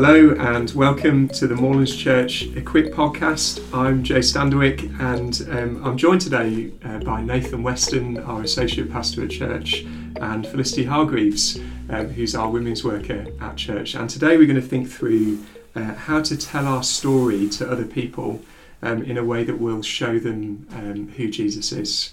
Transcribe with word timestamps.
Hello 0.00 0.30
and 0.38 0.70
welcome 0.76 1.26
to 1.30 1.48
the 1.48 1.56
Moorlands 1.56 1.96
Church 1.96 2.44
Equip 2.54 2.94
podcast. 2.94 3.58
I'm 3.74 4.04
Joe 4.04 4.20
Standerwick 4.20 4.96
and 5.00 5.44
um, 5.50 5.84
I'm 5.84 5.96
joined 5.96 6.20
today 6.20 6.70
uh, 6.84 7.00
by 7.00 7.20
Nathan 7.20 7.64
Weston, 7.64 8.16
our 8.18 8.42
Associate 8.42 8.88
Pastor 8.88 9.24
at 9.24 9.30
church, 9.30 9.80
and 10.20 10.46
Felicity 10.46 10.84
Hargreaves, 10.84 11.58
um, 11.90 12.10
who's 12.10 12.36
our 12.36 12.48
women's 12.48 12.84
worker 12.84 13.26
at 13.40 13.56
church. 13.56 13.96
And 13.96 14.08
today 14.08 14.36
we're 14.36 14.46
going 14.46 14.54
to 14.54 14.62
think 14.62 14.88
through 14.88 15.44
uh, 15.74 15.94
how 15.94 16.22
to 16.22 16.36
tell 16.36 16.68
our 16.68 16.84
story 16.84 17.48
to 17.48 17.68
other 17.68 17.84
people 17.84 18.40
um, 18.82 19.02
in 19.02 19.18
a 19.18 19.24
way 19.24 19.42
that 19.42 19.58
will 19.58 19.82
show 19.82 20.20
them 20.20 20.68
um, 20.74 21.08
who 21.16 21.28
Jesus 21.28 21.72
is. 21.72 22.12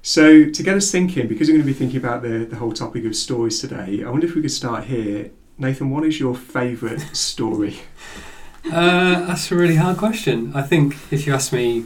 So, 0.00 0.48
to 0.48 0.62
get 0.62 0.74
us 0.74 0.90
thinking, 0.90 1.28
because 1.28 1.48
we're 1.48 1.56
going 1.56 1.66
to 1.66 1.70
be 1.70 1.78
thinking 1.78 1.98
about 1.98 2.22
the, 2.22 2.46
the 2.46 2.56
whole 2.56 2.72
topic 2.72 3.04
of 3.04 3.14
stories 3.14 3.60
today, 3.60 4.02
I 4.02 4.08
wonder 4.08 4.26
if 4.26 4.34
we 4.34 4.40
could 4.40 4.50
start 4.50 4.84
here 4.84 5.30
Nathan, 5.56 5.90
what 5.90 6.04
is 6.04 6.18
your 6.20 6.34
favourite 6.34 7.00
story? 7.16 7.80
Uh, 8.66 9.26
that's 9.26 9.52
a 9.52 9.54
really 9.54 9.76
hard 9.76 9.98
question. 9.98 10.50
I 10.54 10.62
think 10.62 10.96
if 11.10 11.26
you 11.26 11.34
ask 11.34 11.52
me 11.52 11.84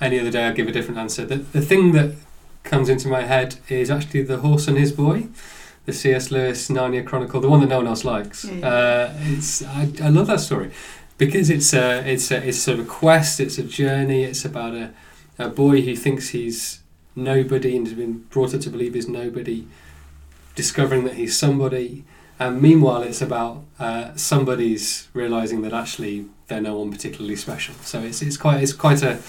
any 0.00 0.20
other 0.20 0.30
day, 0.30 0.46
I'd 0.46 0.54
give 0.54 0.68
a 0.68 0.72
different 0.72 0.96
answer. 0.96 1.26
The, 1.26 1.34
the 1.34 1.60
thing 1.60 1.90
that 1.90 2.14
comes 2.62 2.88
into 2.88 3.08
my 3.08 3.22
head 3.22 3.56
is 3.68 3.90
actually 3.90 4.22
The 4.22 4.36
Horse 4.36 4.68
and 4.68 4.78
His 4.78 4.92
Boy, 4.92 5.26
the 5.86 5.92
C.S. 5.92 6.30
Lewis 6.30 6.68
Narnia 6.68 7.04
Chronicle, 7.04 7.40
the 7.40 7.48
one 7.48 7.58
that 7.62 7.66
no 7.66 7.78
one 7.78 7.88
else 7.88 8.04
likes. 8.04 8.44
Yeah, 8.44 8.54
yeah. 8.54 8.68
Uh, 8.68 9.14
it's 9.22 9.64
I, 9.64 9.90
I 10.02 10.08
love 10.08 10.28
that 10.28 10.38
story 10.38 10.70
because 11.18 11.50
it's 11.50 11.72
a, 11.74 12.08
it's 12.08 12.30
a, 12.30 12.46
it's 12.46 12.58
sort 12.58 12.78
of 12.78 12.86
a 12.86 12.88
quest, 12.88 13.40
it's 13.40 13.58
a 13.58 13.64
journey, 13.64 14.22
it's 14.22 14.44
about 14.44 14.74
a, 14.74 14.92
a 15.36 15.48
boy 15.48 15.80
who 15.80 15.96
thinks 15.96 16.28
he's 16.28 16.78
nobody 17.16 17.76
and 17.76 17.88
has 17.88 17.96
been 17.96 18.18
brought 18.30 18.54
up 18.54 18.60
to 18.60 18.70
believe 18.70 18.94
he's 18.94 19.08
nobody, 19.08 19.66
discovering 20.54 21.02
that 21.06 21.14
he's 21.14 21.36
somebody 21.36 22.04
and 22.40 22.62
meanwhile, 22.62 23.02
it's 23.02 23.20
about 23.20 23.62
uh, 23.78 24.14
somebody's 24.16 25.08
realizing 25.12 25.60
that 25.62 25.74
actually 25.74 26.24
they're 26.48 26.60
no 26.60 26.78
one 26.78 26.90
particularly 26.90 27.36
special. 27.36 27.74
So 27.82 28.00
it's, 28.00 28.22
it's 28.22 28.38
quite 28.38 28.62
it's 28.62 28.72
quite 28.72 29.02
a 29.02 29.20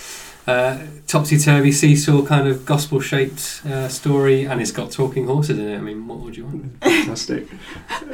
uh, 0.47 0.79
topsy 1.07 1.37
turvy 1.37 1.73
seesaw 1.73 2.25
kind 2.25 2.47
of 2.47 2.65
gospel 2.65 3.01
shaped 3.01 3.61
uh, 3.65 3.89
story, 3.89 4.45
and 4.45 4.61
it's 4.61 4.71
got 4.71 4.91
talking 4.91 5.27
horses 5.27 5.59
in 5.59 5.67
it. 5.67 5.77
I 5.77 5.81
mean, 5.81 6.07
what 6.07 6.19
would 6.19 6.37
you 6.37 6.45
want? 6.45 6.77
Fantastic. 6.81 7.47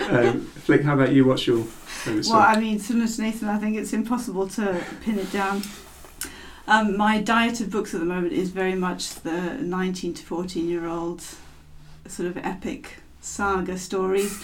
um, 0.10 0.42
Flick, 0.66 0.82
how 0.82 0.96
about 0.96 1.14
you? 1.14 1.26
What's 1.26 1.46
your 1.46 1.64
favourite 1.64 2.26
story? 2.26 2.40
Well, 2.40 2.56
I 2.56 2.60
mean, 2.60 2.80
similar 2.80 3.08
to 3.08 3.22
Nathan, 3.22 3.50
I 3.50 3.60
think 3.60 3.78
it's 3.78 3.94
impossible 3.94 4.48
to 4.50 4.84
pin 5.02 5.20
it 5.20 5.32
down. 5.32 5.62
Um, 6.68 6.98
my 6.98 7.22
diet 7.22 7.62
of 7.62 7.70
books 7.70 7.94
at 7.94 8.00
the 8.00 8.06
moment 8.06 8.34
is 8.34 8.50
very 8.50 8.76
much 8.76 9.14
the 9.22 9.54
19 9.62 10.16
to 10.16 10.24
14 10.24 10.68
year 10.68 10.88
old 10.88 11.24
sort 12.08 12.28
of 12.28 12.38
epic 12.38 12.98
saga 13.22 13.78
stories. 13.78 14.44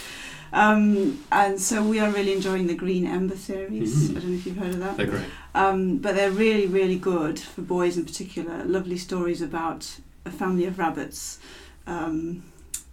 Um, 0.53 1.25
and 1.31 1.59
so 1.59 1.83
we 1.83 1.99
are 1.99 2.11
really 2.11 2.31
enjoying 2.31 2.67
the 2.67 2.75
Green 2.75 3.07
Ember 3.07 3.35
series. 3.35 4.09
Mm-hmm. 4.09 4.17
I 4.17 4.19
don't 4.21 4.29
know 4.29 4.37
if 4.37 4.45
you've 4.45 4.57
heard 4.57 4.69
of 4.69 4.79
that. 4.79 4.97
They're 4.97 5.07
great. 5.07 5.25
Um, 5.55 5.97
but 5.97 6.15
they're 6.15 6.31
really, 6.31 6.67
really 6.67 6.97
good 6.97 7.39
for 7.39 7.61
boys 7.61 7.97
in 7.97 8.05
particular. 8.05 8.63
Lovely 8.63 8.97
stories 8.97 9.41
about 9.41 9.99
a 10.25 10.31
family 10.31 10.65
of 10.65 10.77
rabbits. 10.77 11.39
Um, 11.87 12.43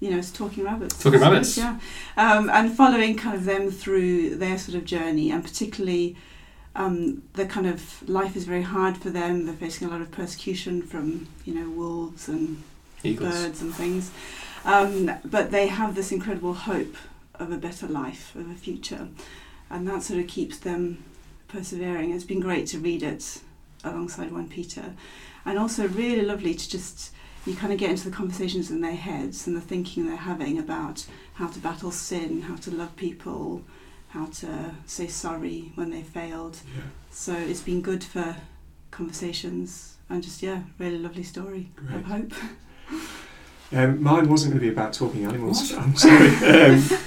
you 0.00 0.11
know, 0.11 0.17
it's 0.17 0.33
talking 0.33 0.64
rabbits. 0.64 1.02
Talking 1.02 1.20
rabbits. 1.20 1.58
Yeah. 1.58 1.78
Um, 2.17 2.48
and 2.48 2.75
following 2.75 3.17
kind 3.17 3.36
of 3.36 3.44
them 3.44 3.70
through 3.70 4.36
their 4.36 4.56
sort 4.56 4.77
of 4.77 4.86
journey, 4.86 5.30
and 5.30 5.45
particularly 5.45 6.17
um, 6.74 7.22
the 7.34 7.45
kind 7.45 7.67
of 7.67 8.08
life 8.08 8.36
is 8.36 8.45
very 8.47 8.62
hard 8.62 8.97
for 8.97 9.11
them. 9.11 9.45
They're 9.45 9.55
facing 9.55 9.86
a 9.86 9.91
lot 9.91 10.00
of 10.00 10.11
persecution 10.11 10.80
from 10.80 11.28
you 11.45 11.55
know 11.55 11.69
wolves 11.69 12.27
and 12.27 12.62
Eagles. 13.05 13.34
birds 13.34 13.61
and 13.61 13.74
things. 13.74 14.11
Um, 14.64 15.11
but 15.24 15.50
they 15.50 15.67
have 15.67 15.95
this 15.95 16.11
incredible 16.11 16.55
hope 16.55 16.97
of 17.41 17.50
a 17.50 17.56
better 17.56 17.86
life, 17.86 18.34
of 18.36 18.48
a 18.50 18.55
future. 18.55 19.08
And 19.69 19.88
that 19.88 20.02
sort 20.02 20.20
of 20.20 20.27
keeps 20.27 20.58
them 20.58 21.05
persevering. 21.48 22.12
It's 22.12 22.24
been 22.24 22.41
great 22.41 22.66
to 22.69 22.78
read 22.78 23.02
it 23.02 23.41
alongside 23.83 24.30
1 24.30 24.48
Peter. 24.48 24.94
And 25.45 25.58
also 25.58 25.89
really 25.89 26.23
lovely 26.23 26.55
to 26.55 26.70
just, 26.70 27.12
you 27.46 27.55
kind 27.55 27.73
of 27.73 27.78
get 27.78 27.90
into 27.90 28.08
the 28.08 28.14
conversations 28.14 28.70
in 28.70 28.80
their 28.80 28.95
heads 28.95 29.46
and 29.46 29.56
the 29.56 29.61
thinking 29.61 30.06
they're 30.06 30.17
having 30.17 30.58
about 30.58 31.06
how 31.34 31.48
to 31.48 31.58
battle 31.58 31.90
sin, 31.90 32.42
how 32.42 32.56
to 32.56 32.70
love 32.70 32.95
people, 32.96 33.62
how 34.08 34.27
to 34.27 34.74
say 34.86 35.07
sorry 35.07 35.72
when 35.77 35.90
they 35.90 36.02
failed. 36.02 36.58
Yeah. 36.77 36.83
So 37.11 37.34
it's 37.34 37.62
been 37.62 37.80
good 37.80 38.05
for 38.05 38.36
conversations 38.90 39.96
and 40.08 40.22
just, 40.22 40.42
yeah, 40.42 40.62
really 40.78 40.98
lovely 40.98 41.22
story 41.22 41.70
Great. 41.77 41.96
of 41.96 42.05
hope. 42.05 42.33
Um, 43.72 44.02
mine 44.02 44.28
wasn't 44.28 44.52
going 44.52 44.61
to 44.61 44.67
be 44.67 44.72
about 44.72 44.92
talking 44.92 45.24
animals. 45.24 45.72
I'm 45.72 45.96
sorry. 45.96 46.30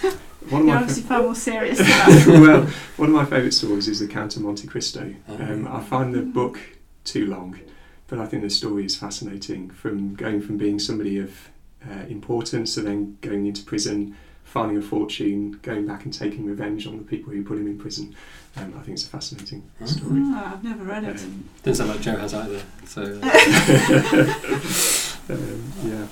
Um, 0.13 0.19
one 0.49 0.61
of 0.61 0.67
You're 0.67 0.75
my 0.75 0.81
obviously 0.81 1.03
fa- 1.03 1.07
far 1.09 1.21
more 1.23 1.35
serious. 1.35 1.79
well, 2.27 2.67
one 2.97 3.09
of 3.09 3.15
my 3.15 3.25
favourite 3.25 3.53
stories 3.53 3.87
is 3.87 3.99
the 3.99 4.07
Count 4.07 4.35
of 4.35 4.43
Monte 4.43 4.67
Cristo. 4.67 5.13
Oh. 5.27 5.35
Um, 5.35 5.67
I 5.67 5.81
find 5.81 6.13
the 6.13 6.21
book 6.21 6.59
too 7.03 7.25
long, 7.27 7.59
but 8.07 8.19
I 8.19 8.25
think 8.25 8.43
the 8.43 8.49
story 8.49 8.85
is 8.85 8.95
fascinating. 8.95 9.69
From 9.69 10.15
going 10.15 10.41
from 10.41 10.57
being 10.57 10.79
somebody 10.79 11.19
of 11.19 11.49
uh, 11.89 12.05
importance 12.07 12.75
to 12.75 12.81
then 12.81 13.17
going 13.21 13.45
into 13.45 13.63
prison, 13.63 14.15
finding 14.43 14.77
a 14.77 14.81
fortune, 14.81 15.59
going 15.61 15.85
back 15.87 16.05
and 16.05 16.13
taking 16.13 16.45
revenge 16.45 16.85
on 16.87 16.97
the 16.97 17.03
people 17.03 17.33
who 17.33 17.43
put 17.43 17.57
him 17.57 17.67
in 17.67 17.77
prison. 17.77 18.15
Um, 18.55 18.73
I 18.77 18.81
think 18.83 18.95
it's 18.95 19.05
a 19.05 19.09
fascinating 19.09 19.69
oh. 19.81 19.85
story. 19.85 20.21
Oh, 20.23 20.51
I've 20.53 20.63
never 20.63 20.83
read 20.83 21.03
it. 21.03 21.19
Um, 21.19 21.49
Didn't 21.63 21.77
sound 21.77 21.89
like 21.89 22.01
Joe 22.01 22.17
has 22.17 22.33
either. 22.33 22.61
So. 22.85 23.19
Uh. 23.23 23.29
um, 25.33 25.73
yeah. 25.83 26.07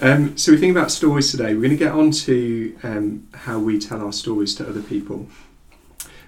Um, 0.00 0.36
so 0.36 0.50
we 0.50 0.58
think 0.58 0.76
about 0.76 0.90
stories 0.90 1.30
today. 1.30 1.54
We're 1.54 1.60
going 1.60 1.70
to 1.70 1.76
get 1.76 1.92
on 1.92 2.10
to 2.10 2.76
um, 2.82 3.28
how 3.32 3.60
we 3.60 3.78
tell 3.78 4.04
our 4.04 4.12
stories 4.12 4.54
to 4.56 4.68
other 4.68 4.82
people. 4.82 5.28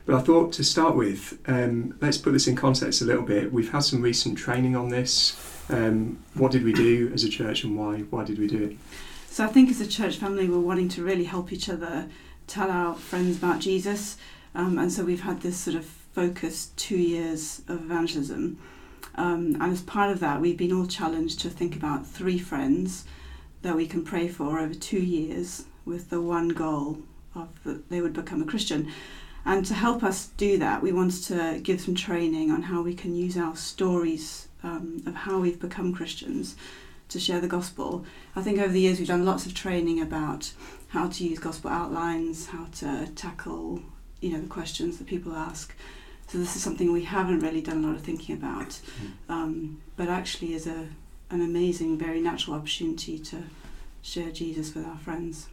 But 0.04 0.14
I 0.14 0.20
thought 0.20 0.52
to 0.52 0.64
start 0.64 0.94
with, 0.94 1.38
um, 1.46 1.98
let's 2.00 2.16
put 2.16 2.32
this 2.32 2.46
in 2.46 2.54
context 2.54 3.02
a 3.02 3.04
little 3.04 3.24
bit. 3.24 3.52
We've 3.52 3.72
had 3.72 3.80
some 3.80 4.02
recent 4.02 4.38
training 4.38 4.76
on 4.76 4.90
this. 4.90 5.36
Um, 5.68 6.22
what 6.34 6.52
did 6.52 6.62
we 6.62 6.72
do 6.72 7.10
as 7.12 7.24
a 7.24 7.28
church 7.28 7.64
and 7.64 7.76
why? 7.76 7.98
Why 8.02 8.22
did 8.22 8.38
we 8.38 8.46
do 8.46 8.62
it? 8.62 8.76
So 9.28 9.44
I 9.44 9.48
think 9.48 9.68
as 9.68 9.80
a 9.80 9.86
church 9.86 10.16
family, 10.16 10.48
we're 10.48 10.60
wanting 10.60 10.88
to 10.90 11.02
really 11.02 11.24
help 11.24 11.52
each 11.52 11.68
other 11.68 12.08
tell 12.46 12.70
our 12.70 12.94
friends 12.94 13.36
about 13.36 13.58
Jesus. 13.58 14.16
Um, 14.54 14.78
and 14.78 14.92
so 14.92 15.04
we've 15.04 15.22
had 15.22 15.40
this 15.40 15.56
sort 15.56 15.76
of 15.76 15.84
focused 15.84 16.76
two 16.76 16.96
years 16.96 17.62
of 17.66 17.80
evangelism. 17.80 18.60
Um, 19.16 19.56
and 19.60 19.72
as 19.72 19.82
part 19.82 20.12
of 20.12 20.20
that, 20.20 20.40
we've 20.40 20.56
been 20.56 20.72
all 20.72 20.86
challenged 20.86 21.40
to 21.40 21.50
think 21.50 21.74
about 21.74 22.06
three 22.06 22.38
friends 22.38 23.04
that 23.66 23.74
we 23.74 23.86
can 23.86 24.04
pray 24.04 24.28
for 24.28 24.60
over 24.60 24.74
two 24.74 25.00
years 25.00 25.64
with 25.84 26.08
the 26.08 26.20
one 26.20 26.50
goal 26.50 26.98
of 27.34 27.48
that 27.64 27.90
they 27.90 28.00
would 28.00 28.12
become 28.12 28.40
a 28.40 28.46
Christian. 28.46 28.88
And 29.44 29.66
to 29.66 29.74
help 29.74 30.04
us 30.04 30.28
do 30.36 30.56
that, 30.58 30.82
we 30.82 30.92
wanted 30.92 31.24
to 31.24 31.60
give 31.60 31.80
some 31.80 31.96
training 31.96 32.52
on 32.52 32.62
how 32.62 32.82
we 32.82 32.94
can 32.94 33.16
use 33.16 33.36
our 33.36 33.56
stories 33.56 34.46
um, 34.62 35.02
of 35.04 35.14
how 35.14 35.40
we've 35.40 35.58
become 35.58 35.92
Christians 35.92 36.54
to 37.08 37.18
share 37.18 37.40
the 37.40 37.48
gospel. 37.48 38.04
I 38.36 38.42
think 38.42 38.60
over 38.60 38.72
the 38.72 38.80
years 38.80 39.00
we've 39.00 39.08
done 39.08 39.24
lots 39.24 39.46
of 39.46 39.54
training 39.54 40.00
about 40.00 40.52
how 40.88 41.08
to 41.08 41.24
use 41.24 41.40
gospel 41.40 41.70
outlines, 41.70 42.46
how 42.46 42.66
to 42.76 43.08
tackle 43.16 43.82
you 44.20 44.30
know 44.30 44.40
the 44.40 44.46
questions 44.46 44.98
that 44.98 45.08
people 45.08 45.32
ask. 45.34 45.74
So 46.28 46.38
this 46.38 46.54
is 46.54 46.62
something 46.62 46.92
we 46.92 47.04
haven't 47.04 47.40
really 47.40 47.62
done 47.62 47.82
a 47.82 47.86
lot 47.88 47.96
of 47.96 48.02
thinking 48.02 48.36
about, 48.36 48.74
hmm. 48.74 49.32
um, 49.32 49.82
but 49.96 50.08
actually 50.08 50.54
is 50.54 50.68
a 50.68 50.88
an 51.30 51.40
amazing, 51.40 51.98
very 51.98 52.20
natural 52.20 52.56
opportunity 52.56 53.18
to 53.18 53.44
share 54.02 54.30
Jesus 54.30 54.74
with 54.74 54.86
our 54.86 54.98
friends. 54.98 55.48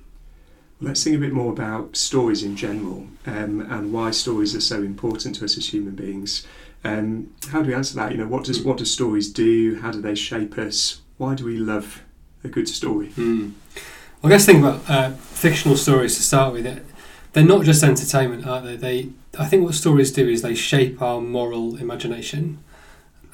Let's 0.80 1.04
think 1.04 1.16
a 1.16 1.20
bit 1.20 1.34
more 1.34 1.52
about 1.52 1.96
stories 1.96 2.44
in 2.44 2.56
general 2.56 3.08
um, 3.26 3.62
and 3.62 3.94
why 3.94 4.12
stories 4.12 4.56
are 4.56 4.62
so 4.62 4.84
important 4.84 5.36
to 5.36 5.46
us 5.46 5.58
as 5.58 5.70
human 5.70 5.96
beings. 5.96 6.46
Um, 6.84 7.34
how 7.50 7.62
do 7.62 7.70
we 7.70 7.74
answer 7.74 7.96
that? 7.96 8.12
You 8.12 8.18
know, 8.18 8.28
what 8.28 8.44
does 8.44 8.62
what 8.62 8.78
do 8.78 8.86
stories 8.86 9.32
do? 9.32 9.80
How 9.80 9.92
do 9.92 10.02
they 10.02 10.16
shape 10.16 10.58
us? 10.58 11.02
Why 11.18 11.36
do 11.36 11.46
we 11.46 11.58
love 11.58 12.04
a 12.44 12.50
good 12.50 12.68
story? 12.68 13.14
Well, 13.16 13.52
I 14.24 14.30
guess 14.30 14.46
think 14.46 14.60
about 14.60 14.90
uh, 14.90 15.12
fictional 15.12 15.78
stories 15.78 16.16
to 16.18 16.22
start 16.24 16.54
with. 16.54 16.66
They're 17.32 17.44
not 17.44 17.64
just 17.64 17.84
entertainment, 17.84 18.46
are 18.46 18.62
they? 18.62 18.76
They, 18.76 19.10
I 19.40 19.46
think, 19.46 19.64
what 19.64 19.76
stories 19.76 20.12
do 20.12 20.28
is 20.28 20.42
they 20.42 20.56
shape 20.56 21.02
our 21.02 21.22
moral 21.22 21.78
imagination. 21.78 22.60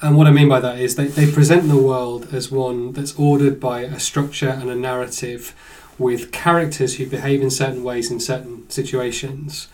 And 0.02 0.16
what 0.16 0.26
I 0.26 0.30
mean 0.30 0.48
by 0.48 0.60
that 0.60 0.78
is 0.78 0.96
they, 0.96 1.08
they 1.08 1.30
present 1.30 1.68
the 1.68 1.76
world 1.76 2.32
as 2.32 2.50
one 2.50 2.92
that's 2.92 3.14
ordered 3.18 3.60
by 3.60 3.82
a 3.82 4.00
structure 4.00 4.48
and 4.48 4.70
a 4.70 4.74
narrative 4.74 5.54
with 5.98 6.32
characters 6.32 6.96
who 6.96 7.06
behave 7.06 7.42
in 7.42 7.50
certain 7.50 7.84
ways 7.84 8.10
in 8.10 8.18
certain 8.18 8.68
situations 8.70 9.68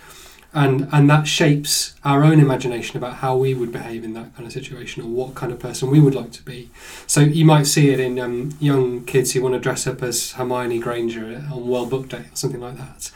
and 0.56 0.88
and 0.90 1.08
that 1.10 1.28
shapes 1.28 1.94
our 2.02 2.24
own 2.24 2.40
imagination 2.40 2.96
about 2.96 3.16
how 3.16 3.36
we 3.36 3.52
would 3.52 3.70
behave 3.70 4.02
in 4.02 4.14
that 4.14 4.34
kind 4.34 4.46
of 4.46 4.52
situation 4.52 5.02
or 5.02 5.06
what 5.06 5.34
kind 5.34 5.52
of 5.52 5.58
person 5.58 5.90
we 5.90 6.00
would 6.00 6.14
like 6.14 6.32
to 6.32 6.42
be. 6.42 6.70
So 7.06 7.20
you 7.20 7.44
might 7.44 7.66
see 7.66 7.90
it 7.90 8.00
in 8.00 8.18
um, 8.18 8.56
young 8.58 9.04
kids 9.04 9.32
who 9.32 9.42
want 9.42 9.54
to 9.54 9.60
dress 9.60 9.86
up 9.86 10.02
as 10.02 10.32
Hermione 10.32 10.78
Granger 10.78 11.44
on 11.52 11.68
World 11.68 11.90
Book 11.90 12.08
Day 12.08 12.24
or 12.32 12.34
something 12.34 12.60
like 12.60 12.78
that. 12.78 13.10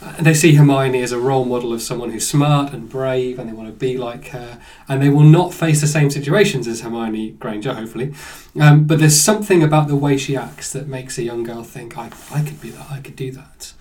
And 0.00 0.24
they 0.24 0.32
see 0.32 0.54
Hermione 0.54 1.02
as 1.02 1.12
a 1.12 1.18
role 1.18 1.44
model 1.44 1.74
of 1.74 1.82
someone 1.82 2.10
who's 2.10 2.26
smart 2.26 2.72
and 2.72 2.88
brave 2.88 3.38
and 3.38 3.48
they 3.48 3.52
want 3.52 3.68
to 3.68 3.74
be 3.74 3.98
like 3.98 4.28
her 4.28 4.58
and 4.88 5.02
they 5.02 5.10
will 5.10 5.24
not 5.24 5.52
face 5.52 5.82
the 5.82 5.86
same 5.86 6.10
situations 6.10 6.66
as 6.66 6.80
Hermione 6.80 7.32
Granger, 7.32 7.74
hopefully. 7.74 8.14
Um, 8.58 8.84
but 8.84 9.00
there's 9.00 9.20
something 9.20 9.62
about 9.62 9.88
the 9.88 9.96
way 9.96 10.16
she 10.16 10.34
acts 10.34 10.72
that 10.72 10.88
makes 10.88 11.18
a 11.18 11.22
young 11.22 11.42
girl 11.42 11.62
think, 11.62 11.98
I, 11.98 12.10
I 12.32 12.42
could 12.42 12.60
be 12.60 12.70
that, 12.70 12.90
I 12.90 13.00
could 13.00 13.16
do 13.16 13.32
that. 13.32 13.74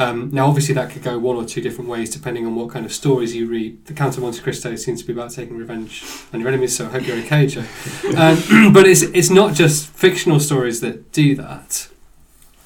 Um, 0.00 0.30
now, 0.32 0.46
obviously, 0.46 0.74
that 0.76 0.88
could 0.88 1.02
go 1.02 1.18
one 1.18 1.36
or 1.36 1.44
two 1.44 1.60
different 1.60 1.90
ways 1.90 2.08
depending 2.08 2.46
on 2.46 2.54
what 2.54 2.70
kind 2.70 2.86
of 2.86 2.92
stories 2.92 3.36
you 3.36 3.46
read. 3.46 3.84
The 3.84 3.92
Count 3.92 4.16
of 4.16 4.22
Monte 4.22 4.40
Cristo 4.40 4.74
seems 4.76 5.02
to 5.02 5.06
be 5.06 5.12
about 5.12 5.30
taking 5.30 5.58
revenge 5.58 6.02
on 6.32 6.40
your 6.40 6.48
enemies, 6.48 6.74
so 6.74 6.86
I 6.86 6.88
hope 6.88 7.06
you're 7.06 7.18
okay, 7.18 7.46
Joe. 7.46 7.64
Um, 8.16 8.72
but 8.72 8.88
it's, 8.88 9.02
it's 9.02 9.28
not 9.28 9.54
just 9.54 9.88
fictional 9.88 10.40
stories 10.40 10.80
that 10.80 11.12
do 11.12 11.36
that. 11.36 11.88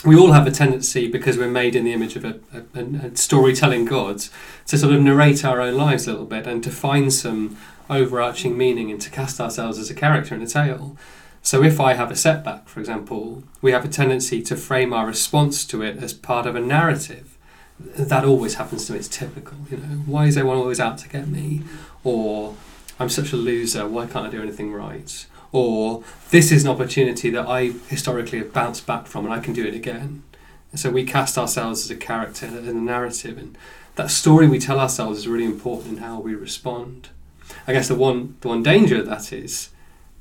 We 0.04 0.16
all 0.16 0.30
have 0.30 0.46
a 0.46 0.52
tendency, 0.52 1.08
because 1.08 1.36
we're 1.36 1.50
made 1.50 1.74
in 1.74 1.84
the 1.84 1.92
image 1.92 2.14
of 2.14 2.24
a, 2.24 2.38
a, 2.52 2.80
a 2.80 3.16
storytelling 3.16 3.84
God, 3.84 4.24
to 4.68 4.78
sort 4.78 4.94
of 4.94 5.00
narrate 5.02 5.44
our 5.44 5.60
own 5.60 5.74
lives 5.74 6.06
a 6.06 6.12
little 6.12 6.26
bit 6.26 6.46
and 6.46 6.62
to 6.62 6.70
find 6.70 7.12
some 7.12 7.56
overarching 7.90 8.56
meaning 8.56 8.92
and 8.92 9.00
to 9.00 9.10
cast 9.10 9.40
ourselves 9.40 9.78
as 9.78 9.90
a 9.90 9.94
character 9.94 10.36
in 10.36 10.42
a 10.42 10.46
tale. 10.46 10.96
So 11.44 11.62
if 11.62 11.78
I 11.78 11.92
have 11.92 12.10
a 12.10 12.16
setback, 12.16 12.68
for 12.70 12.80
example, 12.80 13.44
we 13.60 13.72
have 13.72 13.84
a 13.84 13.88
tendency 13.88 14.40
to 14.40 14.56
frame 14.56 14.94
our 14.94 15.06
response 15.06 15.66
to 15.66 15.82
it 15.82 16.02
as 16.02 16.14
part 16.14 16.46
of 16.46 16.56
a 16.56 16.60
narrative. 16.60 17.36
That 17.78 18.24
always 18.24 18.54
happens 18.54 18.86
to 18.86 18.94
me. 18.94 18.98
It's 19.00 19.08
typical. 19.08 19.58
You 19.70 19.76
know, 19.76 20.02
why 20.06 20.24
is 20.24 20.38
everyone 20.38 20.56
always 20.56 20.80
out 20.80 20.96
to 20.98 21.08
get 21.08 21.28
me? 21.28 21.60
Or 22.02 22.54
I'm 22.98 23.10
such 23.10 23.34
a 23.34 23.36
loser. 23.36 23.86
Why 23.86 24.06
can't 24.06 24.26
I 24.26 24.30
do 24.30 24.40
anything 24.40 24.72
right? 24.72 25.26
Or 25.52 26.02
this 26.30 26.50
is 26.50 26.64
an 26.64 26.70
opportunity 26.70 27.28
that 27.28 27.46
I 27.46 27.72
historically 27.88 28.38
have 28.38 28.54
bounced 28.54 28.86
back 28.86 29.06
from, 29.06 29.26
and 29.26 29.34
I 29.34 29.38
can 29.38 29.52
do 29.52 29.66
it 29.66 29.74
again. 29.74 30.22
So 30.74 30.90
we 30.90 31.04
cast 31.04 31.36
ourselves 31.36 31.84
as 31.84 31.90
a 31.90 31.96
character 31.96 32.46
in 32.46 32.68
a 32.68 32.72
narrative, 32.72 33.36
and 33.36 33.56
that 33.96 34.10
story 34.10 34.48
we 34.48 34.58
tell 34.58 34.80
ourselves 34.80 35.18
is 35.18 35.28
really 35.28 35.44
important 35.44 35.98
in 35.98 36.02
how 36.04 36.20
we 36.20 36.34
respond. 36.34 37.10
I 37.66 37.74
guess 37.74 37.88
the 37.88 37.96
one 37.96 38.36
the 38.40 38.48
one 38.48 38.62
danger 38.62 38.98
of 38.98 39.06
that 39.06 39.30
is 39.30 39.68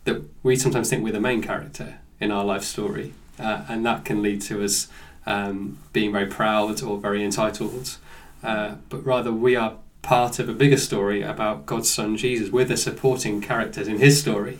that 0.05 0.23
we 0.43 0.55
sometimes 0.55 0.89
think 0.89 1.03
we're 1.03 1.13
the 1.13 1.19
main 1.19 1.41
character 1.41 1.99
in 2.19 2.31
our 2.31 2.43
life 2.43 2.63
story, 2.63 3.13
uh, 3.39 3.63
and 3.67 3.85
that 3.85 4.05
can 4.05 4.21
lead 4.21 4.41
to 4.41 4.63
us 4.63 4.87
um, 5.25 5.77
being 5.93 6.11
very 6.11 6.25
proud 6.25 6.81
or 6.81 6.97
very 6.97 7.23
entitled. 7.23 7.97
Uh, 8.43 8.75
but 8.89 9.05
rather, 9.05 9.31
we 9.31 9.55
are 9.55 9.77
part 10.01 10.39
of 10.39 10.49
a 10.49 10.53
bigger 10.53 10.77
story 10.77 11.21
about 11.21 11.65
God's 11.65 11.89
Son 11.89 12.17
Jesus. 12.17 12.51
We're 12.51 12.65
the 12.65 12.77
supporting 12.77 13.41
characters 13.41 13.87
in 13.87 13.99
His 13.99 14.19
story, 14.19 14.59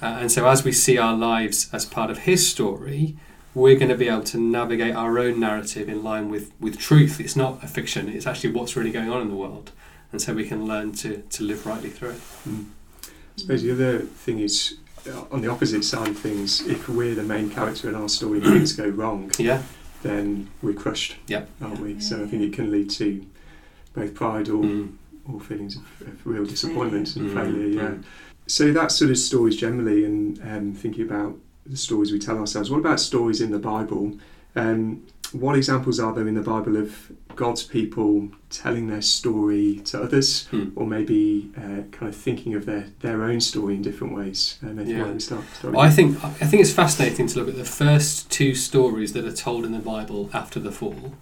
uh, 0.00 0.18
and 0.20 0.32
so 0.32 0.48
as 0.48 0.64
we 0.64 0.72
see 0.72 0.98
our 0.98 1.14
lives 1.14 1.68
as 1.72 1.84
part 1.84 2.10
of 2.10 2.18
His 2.20 2.48
story, 2.48 3.16
we're 3.54 3.76
going 3.76 3.90
to 3.90 3.96
be 3.96 4.08
able 4.08 4.24
to 4.24 4.38
navigate 4.38 4.94
our 4.94 5.18
own 5.18 5.40
narrative 5.40 5.88
in 5.88 6.02
line 6.02 6.30
with, 6.30 6.52
with 6.60 6.78
truth. 6.78 7.20
It's 7.20 7.36
not 7.36 7.62
a 7.62 7.66
fiction, 7.66 8.08
it's 8.08 8.26
actually 8.26 8.52
what's 8.52 8.76
really 8.76 8.92
going 8.92 9.10
on 9.10 9.22
in 9.22 9.28
the 9.28 9.34
world 9.34 9.72
and 10.12 10.20
so 10.22 10.34
we 10.34 10.46
can 10.46 10.66
learn 10.66 10.92
to, 10.92 11.18
to 11.30 11.44
live 11.44 11.66
rightly 11.66 11.90
through 11.90 12.10
it. 12.10 12.20
Mm. 12.48 12.66
I 13.38 13.40
suppose 13.40 13.62
the 13.62 13.70
other 13.70 13.98
thing 14.00 14.40
is 14.40 14.78
uh, 15.06 15.22
on 15.30 15.42
the 15.42 15.48
opposite 15.48 15.84
side 15.84 16.08
of 16.08 16.18
things, 16.18 16.60
if 16.66 16.88
we're 16.88 17.14
the 17.14 17.22
main 17.22 17.48
character 17.48 17.88
in 17.88 17.94
our 17.94 18.08
story 18.08 18.38
and 18.38 18.48
things 18.48 18.72
go 18.72 18.88
wrong, 18.88 19.30
yeah, 19.38 19.62
then 20.02 20.50
we're 20.60 20.74
crushed, 20.74 21.14
yeah. 21.28 21.44
aren't 21.62 21.78
we? 21.78 22.00
So 22.00 22.24
I 22.24 22.26
think 22.26 22.42
it 22.42 22.52
can 22.52 22.72
lead 22.72 22.90
to 22.90 23.24
both 23.94 24.12
pride 24.14 24.48
or, 24.48 24.64
mm. 24.64 24.92
or 25.32 25.38
feelings 25.40 25.76
of, 25.76 25.84
of, 26.00 26.26
real 26.26 26.44
disappointment 26.44 27.14
and 27.14 27.30
mm. 27.30 27.34
failure. 27.34 27.66
Yeah. 27.68 27.82
Mm. 27.90 28.04
So 28.48 28.72
that's 28.72 28.96
sort 28.96 29.12
of 29.12 29.18
stories 29.18 29.56
generally, 29.56 30.04
and 30.04 30.42
um, 30.42 30.74
thinking 30.74 31.04
about 31.04 31.36
the 31.64 31.76
stories 31.76 32.10
we 32.10 32.18
tell 32.18 32.38
ourselves. 32.38 32.72
What 32.72 32.78
about 32.78 32.98
stories 32.98 33.40
in 33.40 33.52
the 33.52 33.60
Bible? 33.60 34.18
Um, 34.56 35.06
what 35.32 35.56
examples 35.56 36.00
are 36.00 36.12
there 36.12 36.26
in 36.26 36.34
the 36.34 36.42
Bible 36.42 36.76
of 36.76 37.12
God's 37.36 37.62
people 37.62 38.30
telling 38.50 38.88
their 38.88 39.02
story 39.02 39.80
to 39.86 40.02
others, 40.02 40.46
hmm. 40.48 40.70
or 40.74 40.86
maybe 40.86 41.50
uh, 41.56 41.82
kind 41.92 42.08
of 42.08 42.16
thinking 42.16 42.54
of 42.54 42.66
their, 42.66 42.86
their 43.00 43.22
own 43.22 43.40
story 43.40 43.74
in 43.74 43.82
different 43.82 44.14
ways? 44.14 44.58
Uh, 44.64 44.72
yeah. 44.82 45.16
start, 45.18 45.44
start 45.54 45.74
well, 45.74 45.80
I 45.80 45.90
think 45.90 46.22
I 46.24 46.30
think 46.30 46.62
it's 46.62 46.72
fascinating 46.72 47.26
to 47.28 47.38
look 47.38 47.48
at 47.48 47.56
the 47.56 47.64
first 47.64 48.30
two 48.30 48.54
stories 48.54 49.12
that 49.12 49.24
are 49.24 49.32
told 49.32 49.64
in 49.64 49.72
the 49.72 49.78
Bible 49.78 50.30
after 50.32 50.58
the 50.58 50.72
fall. 50.72 51.14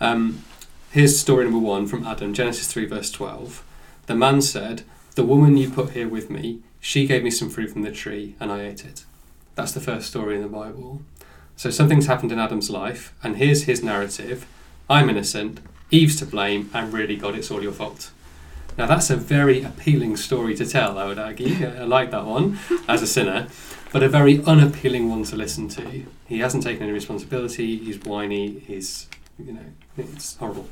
Um, 0.00 0.44
here's 0.92 1.18
story 1.18 1.44
number 1.44 1.58
one 1.58 1.86
from 1.86 2.06
Adam, 2.06 2.32
Genesis 2.32 2.72
three 2.72 2.86
verse 2.86 3.10
twelve. 3.10 3.62
The 4.06 4.14
man 4.14 4.40
said, 4.42 4.82
"The 5.14 5.24
woman 5.24 5.56
you 5.56 5.70
put 5.70 5.90
here 5.90 6.08
with 6.08 6.30
me, 6.30 6.60
she 6.80 7.06
gave 7.06 7.22
me 7.22 7.30
some 7.30 7.50
fruit 7.50 7.70
from 7.70 7.82
the 7.82 7.92
tree, 7.92 8.34
and 8.40 8.50
I 8.50 8.62
ate 8.62 8.84
it." 8.84 9.04
That's 9.56 9.72
the 9.72 9.80
first 9.80 10.08
story 10.08 10.36
in 10.36 10.42
the 10.42 10.48
Bible. 10.48 11.02
So 11.60 11.68
something's 11.68 12.06
happened 12.06 12.32
in 12.32 12.38
Adam's 12.38 12.70
life, 12.70 13.12
and 13.22 13.36
here's 13.36 13.64
his 13.64 13.84
narrative 13.84 14.46
I'm 14.88 15.10
innocent, 15.10 15.60
Eve's 15.90 16.16
to 16.16 16.24
blame, 16.24 16.70
and 16.72 16.90
really, 16.90 17.16
God, 17.16 17.34
it's 17.34 17.50
all 17.50 17.62
your 17.62 17.70
fault. 17.70 18.12
Now, 18.78 18.86
that's 18.86 19.10
a 19.10 19.16
very 19.16 19.62
appealing 19.62 20.16
story 20.16 20.54
to 20.54 20.64
tell, 20.64 20.96
I 20.96 21.04
would 21.04 21.18
argue. 21.18 21.66
I 21.78 21.82
like 21.82 22.12
that 22.12 22.24
one 22.24 22.58
as 22.88 23.02
a 23.02 23.06
sinner, 23.06 23.48
but 23.92 24.02
a 24.02 24.08
very 24.08 24.42
unappealing 24.44 25.10
one 25.10 25.24
to 25.24 25.36
listen 25.36 25.68
to. 25.68 26.06
He 26.26 26.38
hasn't 26.38 26.62
taken 26.62 26.84
any 26.84 26.92
responsibility, 26.92 27.76
he's 27.76 27.98
whiny, 28.04 28.60
he's, 28.60 29.06
you 29.38 29.52
know, 29.52 29.66
it's 29.98 30.38
horrible. 30.38 30.66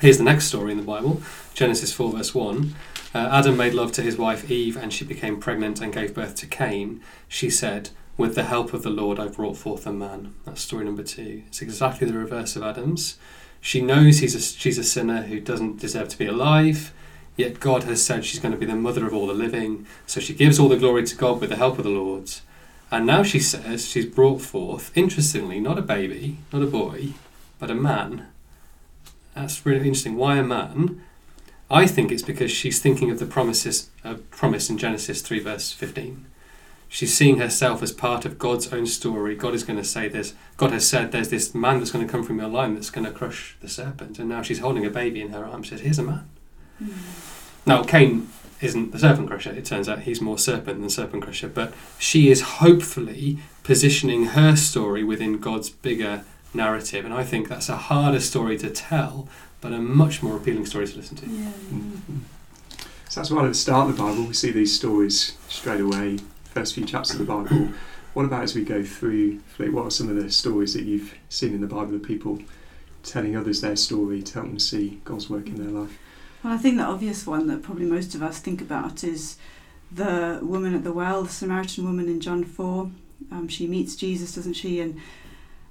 Here's 0.00 0.18
the 0.18 0.24
next 0.24 0.46
story 0.46 0.72
in 0.72 0.78
the 0.78 0.84
Bible 0.84 1.22
Genesis 1.54 1.92
4, 1.92 2.10
verse 2.10 2.34
1. 2.34 2.74
Uh, 3.14 3.18
Adam 3.30 3.56
made 3.56 3.72
love 3.72 3.92
to 3.92 4.02
his 4.02 4.18
wife 4.18 4.50
Eve, 4.50 4.76
and 4.76 4.92
she 4.92 5.04
became 5.04 5.38
pregnant 5.38 5.80
and 5.80 5.92
gave 5.92 6.12
birth 6.12 6.34
to 6.38 6.46
Cain. 6.48 7.00
She 7.28 7.48
said, 7.48 7.90
with 8.22 8.36
the 8.36 8.44
help 8.44 8.72
of 8.72 8.84
the 8.84 8.88
Lord, 8.90 9.18
I 9.18 9.26
brought 9.26 9.56
forth 9.56 9.84
a 9.84 9.92
man. 9.92 10.32
That's 10.44 10.60
story 10.60 10.84
number 10.84 11.02
two. 11.02 11.42
It's 11.48 11.60
exactly 11.60 12.06
the 12.06 12.16
reverse 12.16 12.54
of 12.54 12.62
Adam's. 12.62 13.18
She 13.60 13.80
knows 13.80 14.20
he's 14.20 14.36
a, 14.36 14.40
she's 14.40 14.78
a 14.78 14.84
sinner 14.84 15.22
who 15.22 15.40
doesn't 15.40 15.80
deserve 15.80 16.08
to 16.10 16.18
be 16.18 16.26
alive, 16.26 16.92
yet 17.36 17.58
God 17.58 17.82
has 17.82 18.06
said 18.06 18.24
she's 18.24 18.38
going 18.38 18.52
to 18.52 18.58
be 18.58 18.64
the 18.64 18.76
mother 18.76 19.04
of 19.04 19.12
all 19.12 19.26
the 19.26 19.34
living. 19.34 19.86
So 20.06 20.20
she 20.20 20.34
gives 20.34 20.60
all 20.60 20.68
the 20.68 20.76
glory 20.76 21.04
to 21.04 21.16
God 21.16 21.40
with 21.40 21.50
the 21.50 21.56
help 21.56 21.78
of 21.78 21.84
the 21.84 21.90
Lord. 21.90 22.30
And 22.92 23.06
now 23.06 23.24
she 23.24 23.40
says 23.40 23.88
she's 23.88 24.06
brought 24.06 24.40
forth, 24.40 24.96
interestingly, 24.96 25.58
not 25.58 25.78
a 25.78 25.82
baby, 25.82 26.38
not 26.52 26.62
a 26.62 26.66
boy, 26.66 27.14
but 27.58 27.72
a 27.72 27.74
man. 27.74 28.28
That's 29.34 29.66
really 29.66 29.88
interesting. 29.88 30.14
Why 30.14 30.36
a 30.36 30.44
man? 30.44 31.02
I 31.68 31.88
think 31.88 32.12
it's 32.12 32.22
because 32.22 32.52
she's 32.52 32.80
thinking 32.80 33.10
of 33.10 33.18
the 33.18 33.26
promises, 33.26 33.90
uh, 34.04 34.14
promise 34.30 34.70
in 34.70 34.78
Genesis 34.78 35.22
3, 35.22 35.40
verse 35.40 35.72
15 35.72 36.26
she's 36.92 37.16
seeing 37.16 37.38
herself 37.38 37.82
as 37.82 37.90
part 37.90 38.26
of 38.26 38.38
God's 38.38 38.70
own 38.70 38.86
story. 38.86 39.34
God 39.34 39.54
is 39.54 39.64
going 39.64 39.78
to 39.78 39.84
say 39.84 40.08
this. 40.08 40.34
God 40.58 40.72
has 40.72 40.86
said 40.86 41.10
there's 41.10 41.30
this 41.30 41.54
man 41.54 41.78
that's 41.78 41.90
going 41.90 42.06
to 42.06 42.12
come 42.12 42.22
from 42.22 42.38
your 42.38 42.50
line 42.50 42.74
that's 42.74 42.90
going 42.90 43.06
to 43.06 43.10
crush 43.10 43.56
the 43.60 43.68
serpent. 43.68 44.18
And 44.18 44.28
now 44.28 44.42
she's 44.42 44.58
holding 44.58 44.84
a 44.84 44.90
baby 44.90 45.22
in 45.22 45.30
her 45.30 45.42
arms. 45.42 45.66
She 45.66 45.70
says, 45.70 45.80
Here's 45.80 45.98
a 45.98 46.02
man. 46.02 46.28
Mm. 46.80 46.92
Now, 47.64 47.82
Cain 47.82 48.28
isn't 48.60 48.92
the 48.92 48.98
serpent 48.98 49.28
crusher. 49.28 49.52
It 49.52 49.64
turns 49.64 49.88
out 49.88 50.00
he's 50.00 50.20
more 50.20 50.36
serpent 50.36 50.80
than 50.80 50.90
serpent 50.90 51.22
crusher. 51.22 51.48
But 51.48 51.72
she 51.98 52.30
is 52.30 52.42
hopefully 52.42 53.38
positioning 53.62 54.26
her 54.26 54.54
story 54.54 55.02
within 55.02 55.38
God's 55.38 55.70
bigger 55.70 56.24
narrative. 56.52 57.06
And 57.06 57.14
I 57.14 57.24
think 57.24 57.48
that's 57.48 57.70
a 57.70 57.76
harder 57.76 58.20
story 58.20 58.58
to 58.58 58.68
tell, 58.68 59.28
but 59.62 59.72
a 59.72 59.78
much 59.78 60.22
more 60.22 60.36
appealing 60.36 60.66
story 60.66 60.86
to 60.86 60.96
listen 60.96 61.16
to. 61.16 61.26
Yeah. 61.26 61.46
Mm-hmm. 61.46 62.18
So 63.08 63.20
that's 63.20 63.30
why 63.30 63.44
at 63.44 63.48
the 63.48 63.54
start 63.54 63.88
of 63.88 63.96
the 63.96 64.02
Bible 64.02 64.24
we 64.24 64.34
see 64.34 64.50
these 64.50 64.76
stories 64.76 65.38
straight 65.48 65.80
away 65.80 66.18
first 66.52 66.74
few 66.74 66.84
chapters 66.84 67.12
of 67.12 67.18
the 67.18 67.24
Bible. 67.24 67.72
What 68.14 68.26
about 68.26 68.42
as 68.42 68.54
we 68.54 68.62
go 68.62 68.84
through, 68.84 69.40
what 69.58 69.86
are 69.86 69.90
some 69.90 70.10
of 70.10 70.16
the 70.16 70.30
stories 70.30 70.74
that 70.74 70.84
you've 70.84 71.14
seen 71.30 71.54
in 71.54 71.62
the 71.62 71.66
Bible 71.66 71.94
of 71.94 72.02
people 72.02 72.40
telling 73.02 73.36
others 73.36 73.62
their 73.62 73.74
story 73.74 74.22
to 74.22 74.34
help 74.34 74.46
them 74.46 74.58
see 74.58 75.00
God's 75.04 75.30
work 75.30 75.46
in 75.46 75.56
their 75.56 75.72
life? 75.72 75.98
Well, 76.44 76.52
I 76.52 76.58
think 76.58 76.76
the 76.76 76.84
obvious 76.84 77.26
one 77.26 77.46
that 77.46 77.62
probably 77.62 77.86
most 77.86 78.14
of 78.14 78.22
us 78.22 78.38
think 78.38 78.60
about 78.60 79.02
is 79.02 79.38
the 79.90 80.40
woman 80.42 80.74
at 80.74 80.84
the 80.84 80.92
well, 80.92 81.22
the 81.22 81.30
Samaritan 81.30 81.84
woman 81.84 82.06
in 82.06 82.20
John 82.20 82.44
4. 82.44 82.90
Um, 83.30 83.48
she 83.48 83.66
meets 83.66 83.96
Jesus, 83.96 84.34
doesn't 84.34 84.54
she? 84.54 84.80
And 84.80 85.00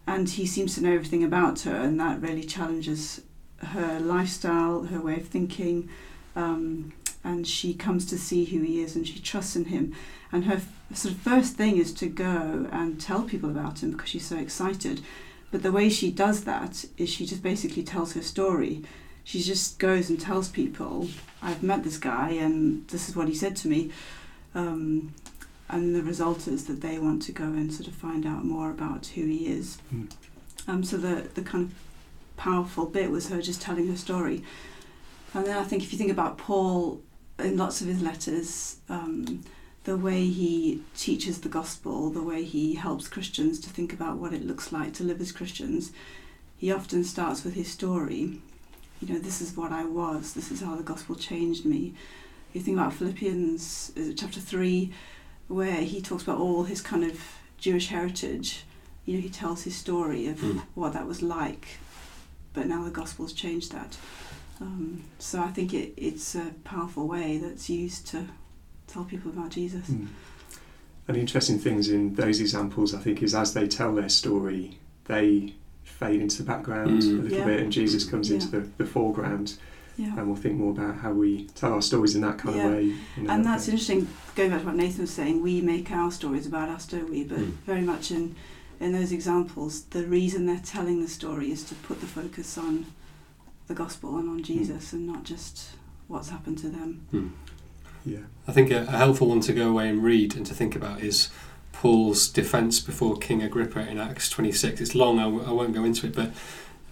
and 0.07 0.27
he 0.27 0.47
seems 0.47 0.73
to 0.75 0.81
know 0.81 0.93
everything 0.93 1.23
about 1.23 1.61
her, 1.61 1.75
and 1.75 1.99
that 1.99 2.21
really 2.21 2.43
challenges 2.43 3.21
her 3.59 3.99
lifestyle, 3.99 4.83
her 4.85 4.99
way 4.99 5.17
of 5.17 5.27
thinking. 5.27 5.89
Um, 6.35 6.93
and 7.23 7.45
she 7.45 7.75
comes 7.75 8.07
to 8.07 8.17
see 8.17 8.45
who 8.45 8.61
he 8.61 8.81
is, 8.81 8.95
and 8.95 9.07
she 9.07 9.19
trusts 9.19 9.55
in 9.55 9.65
him. 9.65 9.93
And 10.31 10.45
her 10.45 10.55
f- 10.55 10.69
sort 10.93 11.13
of 11.13 11.21
first 11.21 11.55
thing 11.55 11.77
is 11.77 11.93
to 11.95 12.07
go 12.07 12.67
and 12.71 12.99
tell 12.99 13.23
people 13.23 13.49
about 13.49 13.83
him 13.83 13.91
because 13.91 14.09
she's 14.09 14.25
so 14.25 14.37
excited. 14.37 15.01
But 15.51 15.63
the 15.63 15.71
way 15.71 15.89
she 15.89 16.11
does 16.11 16.45
that 16.45 16.85
is 16.97 17.09
she 17.09 17.25
just 17.25 17.43
basically 17.43 17.83
tells 17.83 18.13
her 18.13 18.21
story. 18.21 18.83
She 19.23 19.41
just 19.41 19.77
goes 19.77 20.09
and 20.09 20.19
tells 20.19 20.49
people, 20.49 21.09
I've 21.41 21.61
met 21.61 21.83
this 21.83 21.97
guy 21.97 22.29
and 22.31 22.87
this 22.87 23.09
is 23.09 23.15
what 23.15 23.27
he 23.27 23.35
said 23.35 23.55
to 23.57 23.67
me. 23.67 23.91
Um, 24.55 25.13
and 25.69 25.95
the 25.95 26.03
result 26.03 26.47
is 26.47 26.65
that 26.65 26.81
they 26.81 26.99
want 26.99 27.21
to 27.23 27.31
go 27.31 27.43
and 27.43 27.73
sort 27.73 27.87
of 27.87 27.93
find 27.93 28.25
out 28.25 28.43
more 28.43 28.69
about 28.69 29.07
who 29.07 29.25
he 29.25 29.47
is. 29.47 29.77
Mm. 29.93 30.11
Um, 30.67 30.83
so 30.83 30.97
the, 30.97 31.29
the 31.33 31.41
kind 31.41 31.65
of 31.65 31.73
powerful 32.37 32.85
bit 32.85 33.11
was 33.11 33.29
her 33.29 33.41
just 33.41 33.61
telling 33.61 33.87
her 33.87 33.95
story. 33.95 34.43
And 35.33 35.45
then 35.45 35.57
I 35.57 35.63
think 35.63 35.83
if 35.83 35.91
you 35.91 35.97
think 35.97 36.11
about 36.11 36.37
Paul 36.37 37.01
in 37.39 37.57
lots 37.57 37.81
of 37.81 37.87
his 37.87 38.01
letters, 38.01 38.77
um, 38.89 39.43
the 39.83 39.97
way 39.97 40.25
he 40.25 40.83
teaches 40.95 41.41
the 41.41 41.49
gospel, 41.49 42.09
the 42.09 42.21
way 42.21 42.43
he 42.43 42.75
helps 42.75 43.07
Christians 43.07 43.59
to 43.61 43.69
think 43.69 43.93
about 43.93 44.17
what 44.17 44.33
it 44.33 44.45
looks 44.45 44.71
like 44.71 44.93
to 44.95 45.03
live 45.03 45.19
as 45.21 45.31
Christians, 45.31 45.91
he 46.57 46.71
often 46.71 47.03
starts 47.03 47.43
with 47.43 47.55
his 47.55 47.69
story. 47.69 48.41
You 49.01 49.13
know, 49.13 49.19
this 49.19 49.41
is 49.41 49.57
what 49.57 49.71
I 49.71 49.83
was, 49.83 50.33
this 50.33 50.51
is 50.51 50.61
how 50.61 50.75
the 50.75 50.83
gospel 50.83 51.15
changed 51.15 51.65
me. 51.65 51.95
You 52.53 52.61
think 52.61 52.77
about 52.77 52.93
Philippians 52.93 53.93
chapter 54.15 54.39
3, 54.39 54.91
where 55.47 55.81
he 55.81 56.01
talks 56.01 56.23
about 56.23 56.37
all 56.37 56.63
his 56.63 56.81
kind 56.81 57.03
of 57.03 57.19
Jewish 57.57 57.87
heritage. 57.87 58.65
You 59.05 59.15
know, 59.15 59.21
he 59.21 59.29
tells 59.29 59.63
his 59.63 59.75
story 59.75 60.27
of 60.27 60.37
mm. 60.37 60.61
what 60.75 60.93
that 60.93 61.07
was 61.07 61.23
like 61.23 61.79
but 62.53 62.67
now 62.67 62.83
the 62.83 62.91
gospel's 62.91 63.33
changed 63.33 63.71
that. 63.71 63.97
Um, 64.59 65.03
so 65.19 65.41
I 65.41 65.47
think 65.47 65.73
it, 65.73 65.93
it's 65.97 66.35
a 66.35 66.53
powerful 66.63 67.07
way 67.07 67.37
that's 67.37 67.69
used 67.69 68.07
to 68.07 68.27
tell 68.91 69.03
people 69.05 69.31
about 69.31 69.49
Jesus. 69.49 69.87
Mm. 69.89 70.07
And 71.07 71.15
the 71.17 71.21
interesting 71.21 71.57
things 71.59 71.89
in 71.89 72.15
those 72.15 72.39
examples, 72.39 72.93
I 72.93 72.99
think, 72.99 73.23
is 73.23 73.33
as 73.33 73.53
they 73.53 73.67
tell 73.67 73.93
their 73.95 74.09
story, 74.09 74.77
they 75.05 75.53
fade 75.83 76.21
into 76.21 76.37
the 76.37 76.43
background 76.43 77.01
Mm. 77.01 77.19
a 77.19 77.21
little 77.23 77.37
Yeah. 77.39 77.45
bit, 77.45 77.59
and 77.61 77.71
Jesus 77.71 78.03
comes 78.05 78.29
Yeah. 78.29 78.35
into 78.35 78.47
the, 78.49 78.67
the 78.77 78.85
foreground. 78.85 79.57
Yeah. 79.97 80.17
And 80.17 80.27
we'll 80.27 80.35
think 80.37 80.57
more 80.57 80.71
about 80.71 80.97
how 80.97 81.11
we 81.13 81.45
tell 81.55 81.73
our 81.73 81.81
stories 81.81 82.15
in 82.15 82.21
that 82.21 82.37
kind 82.37 82.55
Yeah. 82.55 82.67
of 82.67 82.71
way. 82.73 82.95
in 83.17 83.29
a 83.29 83.33
And 83.33 83.45
that's 83.45 83.65
bit. 83.65 83.73
interesting, 83.73 84.07
going 84.35 84.49
back 84.51 84.61
to 84.61 84.65
what 84.67 84.75
Nathan 84.75 85.01
was 85.01 85.11
saying, 85.11 85.41
we 85.41 85.61
make 85.61 85.91
our 85.91 86.11
stories 86.11 86.45
about 86.47 86.69
us, 86.69 86.85
don't 86.87 87.09
we? 87.09 87.23
But 87.23 87.39
Mm. 87.39 87.51
very 87.65 87.81
much 87.81 88.11
in, 88.11 88.35
in 88.79 88.93
those 88.93 89.11
examples, 89.11 89.81
the 89.91 90.05
reason 90.07 90.45
they're 90.45 90.61
telling 90.63 91.01
the 91.01 91.07
story 91.09 91.51
is 91.51 91.63
to 91.65 91.75
put 91.75 91.99
the 92.01 92.07
focus 92.07 92.57
on 92.57 92.85
the 93.67 93.73
gospel 93.73 94.17
and 94.17 94.29
on 94.29 94.43
Jesus 94.43 94.93
and 94.93 95.05
not 95.05 95.23
just 95.23 95.71
what's 96.07 96.29
happened 96.29 96.57
to 96.59 96.69
them. 96.69 97.01
Yeah. 98.05 98.19
I 98.47 98.51
think 98.51 98.71
a, 98.71 98.81
a 98.83 98.97
helpful 98.97 99.27
one 99.27 99.41
to 99.41 99.53
go 99.53 99.69
away 99.69 99.87
and 99.87 100.03
read 100.03 100.35
and 100.35 100.45
to 100.45 100.53
think 100.53 100.75
about 100.75 101.01
is 101.01 101.29
Paul's 101.71 102.27
defence 102.27 102.79
before 102.79 103.17
King 103.17 103.41
Agrippa 103.41 103.87
in 103.87 103.99
Acts 103.99 104.29
26. 104.29 104.81
It's 104.81 104.95
long, 104.95 105.19
I, 105.19 105.23
w- 105.23 105.43
I 105.45 105.51
won't 105.51 105.73
go 105.73 105.83
into 105.83 106.07
it, 106.07 106.15
but 106.15 106.31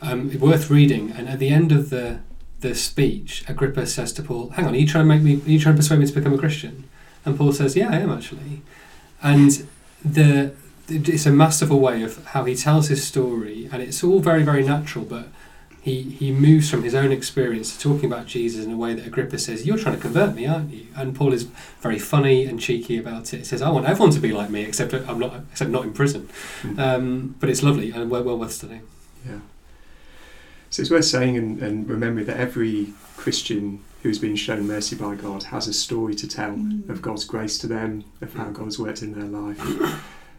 um, 0.02 0.38
worth 0.40 0.70
reading. 0.70 1.12
And 1.12 1.28
at 1.28 1.40
the 1.40 1.50
end 1.50 1.72
of 1.72 1.90
the 1.90 2.20
the 2.62 2.76
speech, 2.76 3.46
Agrippa 3.48 3.88
says 3.88 4.12
to 4.14 4.22
Paul, 4.22 4.50
"Hang 4.50 4.66
on, 4.66 4.74
are 4.74 4.78
you 4.78 4.86
trying 4.86 5.08
to 5.08 5.16
make 5.16 5.22
me? 5.22 5.36
Are 5.36 5.50
you 5.50 5.60
trying 5.60 5.76
to 5.76 5.80
persuade 5.80 6.00
me 6.00 6.08
to 6.08 6.14
become 6.14 6.34
a 6.34 6.38
Christian?" 6.38 6.90
And 7.26 7.38
Paul 7.38 7.54
says, 7.54 7.76
"Yeah, 7.76 7.90
I 7.90 8.00
am 8.00 8.12
actually." 8.12 8.62
And 9.24 9.66
the 10.04 10.52
it's 10.90 11.26
a 11.26 11.32
masterful 11.32 11.80
way 11.80 12.04
of 12.04 12.26
how 12.28 12.44
he 12.46 12.56
tells 12.56 12.90
his 12.90 13.06
story, 13.06 13.70
and 13.72 13.82
it's 13.82 14.04
all 14.04 14.20
very 14.20 14.44
very 14.44 14.64
natural, 14.64 15.06
but 15.06 15.30
he, 15.82 16.02
he 16.04 16.32
moves 16.32 16.70
from 16.70 16.84
his 16.84 16.94
own 16.94 17.12
experience 17.12 17.76
to 17.76 17.82
talking 17.82 18.12
about 18.12 18.26
Jesus 18.26 18.66
in 18.66 18.72
a 18.72 18.78
way 18.78 18.94
that 18.94 19.08
Agrippa 19.08 19.38
says, 19.38 19.66
You're 19.66 19.78
trying 19.78 19.96
to 19.96 20.02
convert 20.02 20.36
me, 20.36 20.46
aren't 20.46 20.74
you? 20.74 20.88
And 20.96 21.16
Paul 21.16 21.32
is 21.34 21.44
very 21.82 21.98
funny 22.00 22.46
and 22.46 22.60
cheeky 22.60 22.98
about 22.98 23.34
it. 23.34 23.38
He 23.38 23.44
says, 23.46 23.62
I 23.62 23.70
want 23.70 23.86
everyone 23.86 24.12
to 24.14 24.20
be 24.20 24.32
like 24.34 24.50
me, 24.50 24.64
except 24.64 24.94
I'm 24.94 25.20
not 25.20 25.42
except 25.52 25.72
not 25.72 25.84
in 25.86 25.94
prison. 25.94 26.30
Mm. 26.64 26.80
Um, 26.80 27.36
but 27.40 27.50
it's 27.50 27.64
lovely 27.64 27.92
and 27.92 28.10
well, 28.10 28.24
well 28.24 28.38
worth 28.38 28.52
studying. 28.52 28.82
Yeah. 29.26 29.40
So 30.70 30.82
it's 30.82 30.92
worth 30.92 31.06
saying 31.06 31.38
and, 31.38 31.62
and 31.64 31.90
remembering 31.90 32.26
that 32.28 32.38
every 32.38 32.94
Christian 33.18 33.84
who's 34.04 34.20
been 34.20 34.36
shown 34.36 34.68
mercy 34.68 34.96
by 34.96 35.16
God 35.16 35.44
has 35.44 35.68
a 35.68 35.74
story 35.74 36.16
to 36.16 36.28
tell 36.28 36.52
Mm. 36.52 36.90
of 36.90 37.02
God's 37.02 37.26
grace 37.26 37.58
to 37.60 37.68
them, 37.68 38.04
of 38.22 38.34
how 38.34 38.46
Mm. 38.46 38.54
God 38.54 38.66
has 38.66 38.80
worked 38.80 39.02
in 39.02 39.14
their 39.14 39.24
life. 39.28 39.60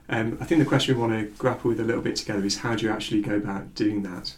Um, 0.08 0.38
I 0.40 0.44
think 0.44 0.58
the 0.60 0.64
question 0.66 0.94
we 0.96 1.00
want 1.00 1.12
to 1.12 1.26
grapple 1.38 1.68
with 1.70 1.78
a 1.80 1.84
little 1.84 2.02
bit 2.02 2.16
together 2.16 2.44
is 2.44 2.58
how 2.58 2.74
do 2.74 2.84
you 2.86 2.92
actually 2.92 3.20
go 3.22 3.36
about 3.36 3.74
doing 3.74 4.02
that? 4.02 4.34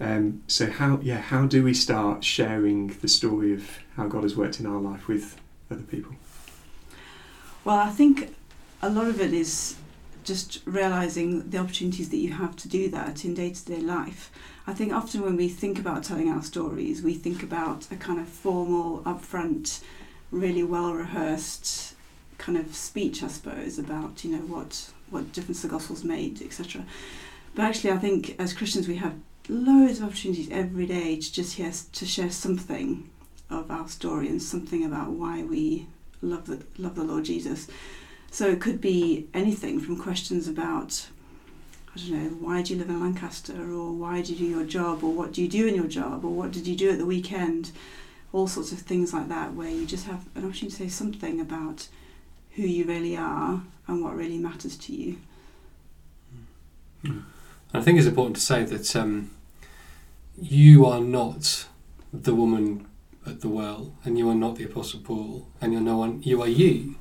Um, 0.00 0.42
so 0.46 0.70
how 0.70 1.00
yeah 1.02 1.18
how 1.18 1.46
do 1.46 1.64
we 1.64 1.74
start 1.74 2.22
sharing 2.22 2.88
the 3.00 3.08
story 3.08 3.52
of 3.52 3.78
how 3.96 4.06
God 4.06 4.22
has 4.22 4.36
worked 4.36 4.60
in 4.60 4.66
our 4.66 4.80
life 4.80 5.08
with 5.08 5.40
other 5.70 5.82
people? 5.82 6.14
Well, 7.64 7.78
I 7.78 7.90
think 7.90 8.34
a 8.80 8.88
lot 8.88 9.08
of 9.08 9.20
it 9.20 9.32
is 9.32 9.76
just 10.22 10.60
realizing 10.64 11.50
the 11.50 11.58
opportunities 11.58 12.10
that 12.10 12.18
you 12.18 12.32
have 12.32 12.54
to 12.56 12.68
do 12.68 12.88
that 12.90 13.24
in 13.24 13.34
day 13.34 13.50
to 13.50 13.64
day 13.64 13.80
life. 13.80 14.30
I 14.66 14.74
think 14.74 14.92
often 14.92 15.22
when 15.22 15.36
we 15.36 15.48
think 15.48 15.78
about 15.78 16.04
telling 16.04 16.28
our 16.28 16.42
stories, 16.42 17.02
we 17.02 17.14
think 17.14 17.42
about 17.42 17.90
a 17.90 17.96
kind 17.96 18.20
of 18.20 18.28
formal, 18.28 19.00
upfront, 19.00 19.82
really 20.30 20.62
well 20.62 20.92
rehearsed 20.92 21.94
kind 22.36 22.56
of 22.56 22.74
speech, 22.74 23.22
I 23.22 23.28
suppose, 23.28 23.78
about 23.78 24.24
you 24.24 24.32
know 24.32 24.42
what 24.42 24.92
what 25.10 25.32
difference 25.32 25.62
the 25.62 25.68
gospel's 25.68 26.04
made, 26.04 26.40
etc. 26.42 26.84
But 27.54 27.64
actually, 27.64 27.92
I 27.92 27.98
think 27.98 28.36
as 28.38 28.52
Christians 28.52 28.86
we 28.86 28.96
have 28.96 29.14
loads 29.48 29.98
of 29.98 30.06
opportunities 30.06 30.50
every 30.50 30.86
day 30.86 31.16
to 31.16 31.32
just 31.32 31.54
hear, 31.54 31.72
to 31.92 32.06
share 32.06 32.30
something 32.30 33.08
of 33.50 33.70
our 33.70 33.88
story 33.88 34.28
and 34.28 34.42
something 34.42 34.84
about 34.84 35.10
why 35.10 35.42
we 35.42 35.86
love 36.20 36.46
the 36.46 36.62
love 36.76 36.94
the 36.94 37.04
Lord 37.04 37.24
Jesus. 37.24 37.68
So 38.30 38.48
it 38.48 38.60
could 38.60 38.80
be 38.80 39.26
anything 39.32 39.80
from 39.80 39.98
questions 39.98 40.48
about 40.48 41.08
I 41.94 41.98
don't 41.98 42.10
know, 42.10 42.28
why 42.46 42.62
do 42.62 42.74
you 42.74 42.78
live 42.78 42.90
in 42.90 43.00
Lancaster 43.00 43.72
or 43.72 43.92
why 43.92 44.22
do 44.22 44.32
you 44.32 44.38
do 44.38 44.44
your 44.44 44.64
job 44.64 45.02
or 45.02 45.12
what 45.12 45.32
do 45.32 45.42
you 45.42 45.48
do 45.48 45.66
in 45.66 45.74
your 45.74 45.86
job 45.86 46.24
or 46.24 46.30
what 46.30 46.52
did 46.52 46.66
you 46.66 46.76
do 46.76 46.90
at 46.90 46.98
the 46.98 47.06
weekend? 47.06 47.72
All 48.32 48.46
sorts 48.46 48.72
of 48.72 48.80
things 48.80 49.14
like 49.14 49.28
that 49.28 49.54
where 49.54 49.70
you 49.70 49.86
just 49.86 50.06
have 50.06 50.26
an 50.34 50.44
opportunity 50.44 50.76
to 50.76 50.82
say 50.82 50.88
something 50.88 51.40
about 51.40 51.88
who 52.52 52.62
you 52.62 52.84
really 52.84 53.16
are 53.16 53.62
and 53.86 54.04
what 54.04 54.14
really 54.14 54.36
matters 54.36 54.76
to 54.76 54.94
you. 54.94 55.16
I 57.72 57.80
think 57.80 57.98
it's 57.98 58.06
important 58.06 58.36
to 58.36 58.42
say 58.42 58.64
that 58.64 58.94
um, 58.94 59.30
you 60.40 60.86
are 60.86 61.00
not 61.00 61.66
the 62.12 62.34
woman 62.34 62.86
at 63.26 63.40
the 63.40 63.48
well, 63.48 63.92
and 64.04 64.18
you 64.18 64.28
are 64.30 64.34
not 64.34 64.56
the 64.56 64.64
Apostle 64.64 65.00
Paul, 65.00 65.48
and 65.60 65.72
you're 65.72 65.82
no 65.82 65.98
one. 65.98 66.22
You 66.22 66.42
are 66.42 66.48
you, 66.48 66.96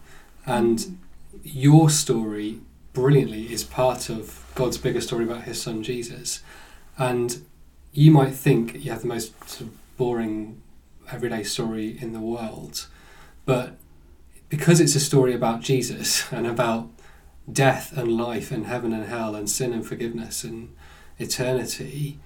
and 0.46 0.98
your 1.44 1.90
story 1.90 2.60
brilliantly 2.94 3.52
is 3.54 3.64
part 3.64 4.10
of 4.10 4.44
God's 4.56 4.78
bigger 4.78 5.02
story 5.02 5.24
about 5.24 5.44
His 5.44 5.62
Son 5.62 5.84
Jesus. 5.84 6.42
And 6.98 7.46
you 7.94 8.12
might 8.12 8.34
think 8.34 8.84
you 8.84 8.92
have 8.92 9.02
the 9.02 9.08
most 9.08 9.34
boring, 9.98 10.62
everyday 11.12 11.44
story 11.44 11.98
in 12.02 12.14
the 12.14 12.20
world, 12.20 12.88
but 13.46 13.78
because 14.50 14.80
it's 14.80 14.96
a 14.96 15.00
story 15.00 15.34
about 15.34 15.62
Jesus 15.62 16.26
and 16.32 16.48
about 16.48 16.90
death 17.52 17.96
and 17.96 18.18
life 18.18 18.52
and 18.52 18.66
heaven 18.66 18.94
and 18.94 19.06
hell 19.06 19.36
and 19.36 19.50
sin 19.50 19.74
and 19.74 19.86
forgiveness 19.86 20.44
and 20.44 20.76
eternity, 21.18 22.20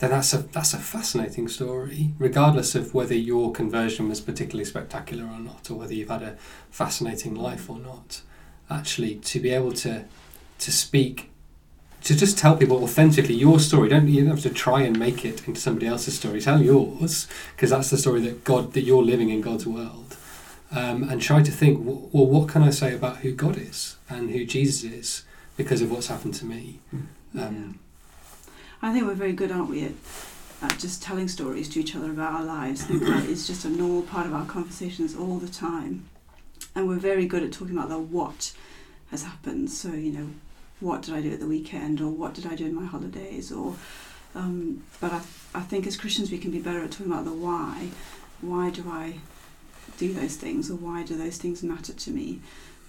then 0.00 0.10
that's 0.10 0.32
a 0.32 0.38
that's 0.38 0.72
a 0.72 0.78
fascinating 0.78 1.46
story, 1.46 2.12
regardless 2.18 2.74
of 2.74 2.94
whether 2.94 3.14
your 3.14 3.52
conversion 3.52 4.08
was 4.08 4.20
particularly 4.20 4.64
spectacular 4.64 5.24
or 5.24 5.38
not, 5.38 5.70
or 5.70 5.74
whether 5.74 5.92
you've 5.92 6.08
had 6.08 6.22
a 6.22 6.36
fascinating 6.70 7.34
life 7.34 7.68
or 7.68 7.78
not. 7.78 8.22
Actually, 8.70 9.16
to 9.16 9.38
be 9.38 9.50
able 9.50 9.72
to 9.72 10.06
to 10.58 10.72
speak, 10.72 11.30
to 12.02 12.16
just 12.16 12.38
tell 12.38 12.56
people 12.56 12.82
authentically 12.82 13.34
your 13.34 13.60
story. 13.60 13.90
Don't 13.90 14.08
you 14.08 14.22
don't 14.22 14.30
have 14.30 14.40
to 14.40 14.50
try 14.50 14.80
and 14.80 14.98
make 14.98 15.22
it 15.26 15.46
into 15.46 15.60
somebody 15.60 15.86
else's 15.86 16.16
story. 16.16 16.40
Tell 16.40 16.62
yours 16.62 17.28
because 17.54 17.68
that's 17.68 17.90
the 17.90 17.98
story 17.98 18.22
that 18.22 18.42
God 18.42 18.72
that 18.72 18.82
you're 18.82 19.02
living 19.02 19.28
in 19.28 19.42
God's 19.42 19.66
world. 19.66 20.16
Um, 20.72 21.02
and 21.02 21.20
try 21.20 21.42
to 21.42 21.50
think, 21.50 21.80
well, 21.84 22.26
what 22.26 22.48
can 22.48 22.62
I 22.62 22.70
say 22.70 22.94
about 22.94 23.18
who 23.18 23.32
God 23.32 23.58
is 23.58 23.96
and 24.08 24.30
who 24.30 24.44
Jesus 24.44 24.84
is 24.84 25.24
because 25.56 25.82
of 25.82 25.90
what's 25.90 26.06
happened 26.06 26.34
to 26.34 26.44
me? 26.44 26.78
Um, 27.36 27.80
I 28.82 28.92
think 28.92 29.06
we're 29.06 29.14
very 29.14 29.32
good, 29.32 29.50
aren't 29.50 29.70
we, 29.70 29.84
at, 29.84 29.92
at 30.62 30.78
just 30.78 31.02
telling 31.02 31.28
stories 31.28 31.68
to 31.70 31.80
each 31.80 31.94
other 31.94 32.10
about 32.10 32.32
our 32.32 32.44
lives. 32.44 32.82
I 32.82 32.86
think 32.86 33.02
that 33.02 33.24
is 33.26 33.46
just 33.46 33.64
a 33.64 33.68
normal 33.68 34.02
part 34.02 34.26
of 34.26 34.34
our 34.34 34.46
conversations 34.46 35.14
all 35.14 35.38
the 35.38 35.48
time. 35.48 36.08
And 36.74 36.88
we're 36.88 36.96
very 36.96 37.26
good 37.26 37.42
at 37.42 37.52
talking 37.52 37.76
about 37.76 37.88
the 37.88 37.98
what 37.98 38.52
has 39.10 39.24
happened. 39.24 39.70
So, 39.70 39.92
you 39.92 40.12
know, 40.12 40.28
what 40.80 41.02
did 41.02 41.14
I 41.14 41.20
do 41.20 41.32
at 41.32 41.40
the 41.40 41.46
weekend 41.46 42.00
or 42.00 42.08
what 42.08 42.34
did 42.34 42.46
I 42.46 42.54
do 42.54 42.66
in 42.66 42.74
my 42.74 42.86
holidays 42.86 43.52
or 43.52 43.76
um, 44.34 44.84
but 45.00 45.12
I, 45.12 45.20
I 45.54 45.60
think 45.60 45.86
as 45.86 45.96
Christians 45.96 46.30
we 46.30 46.38
can 46.38 46.50
be 46.50 46.60
better 46.60 46.82
at 46.82 46.92
talking 46.92 47.12
about 47.12 47.24
the 47.24 47.32
why. 47.32 47.88
Why 48.40 48.70
do 48.70 48.84
I 48.88 49.14
do 49.98 50.12
those 50.12 50.36
things 50.36 50.70
or 50.70 50.76
why 50.76 51.02
do 51.02 51.16
those 51.16 51.36
things 51.36 51.62
matter 51.62 51.92
to 51.92 52.10
me? 52.10 52.40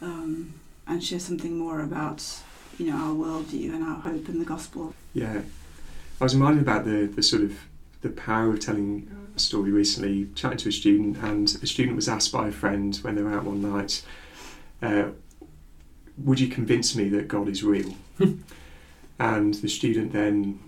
Um, 0.01 0.53
and 0.88 1.03
share 1.03 1.19
something 1.19 1.57
more 1.57 1.81
about, 1.81 2.24
you 2.77 2.88
know, 2.88 2.95
our 2.95 3.13
worldview 3.13 3.74
and 3.74 3.83
our 3.83 4.00
hope 4.00 4.29
in 4.29 4.39
the 4.39 4.45
gospel. 4.45 4.93
Yeah, 5.13 5.41
I 6.22 6.24
was 6.24 6.36
reminded 6.36 6.62
about 6.62 6.86
the 6.86 7.08
the 7.08 7.24
sort 7.24 7.42
of 7.42 7.58
the 8.01 8.10
power 8.10 8.51
of 8.51 8.60
telling 8.60 9.10
a 9.36 9.40
story 9.40 9.72
recently. 9.72 10.30
Chatting 10.36 10.60
to 10.60 10.70
a 10.70 10.72
student, 10.72 11.18
and 11.18 11.48
a 11.63 11.68
student 11.68 11.96
was 11.96 12.08
asked 12.08 12.32
by 12.32 12.48
a 12.48 12.51
friend 12.51 12.96
when 12.98 13.16
they 13.16 13.24
were 13.24 13.34
out 13.34 13.44
one 13.44 13.62
night, 13.62 14.04
uh, 14.84 15.06
"Would 16.20 16.40
you 16.40 16.48
convince 16.48 16.96
me 16.96 17.10
that 17.10 17.28
God 17.28 17.50
is 17.50 17.63
real?" 17.63 17.96
and 19.20 19.56
the 19.56 19.68
student 19.68 20.13
then 20.13 20.60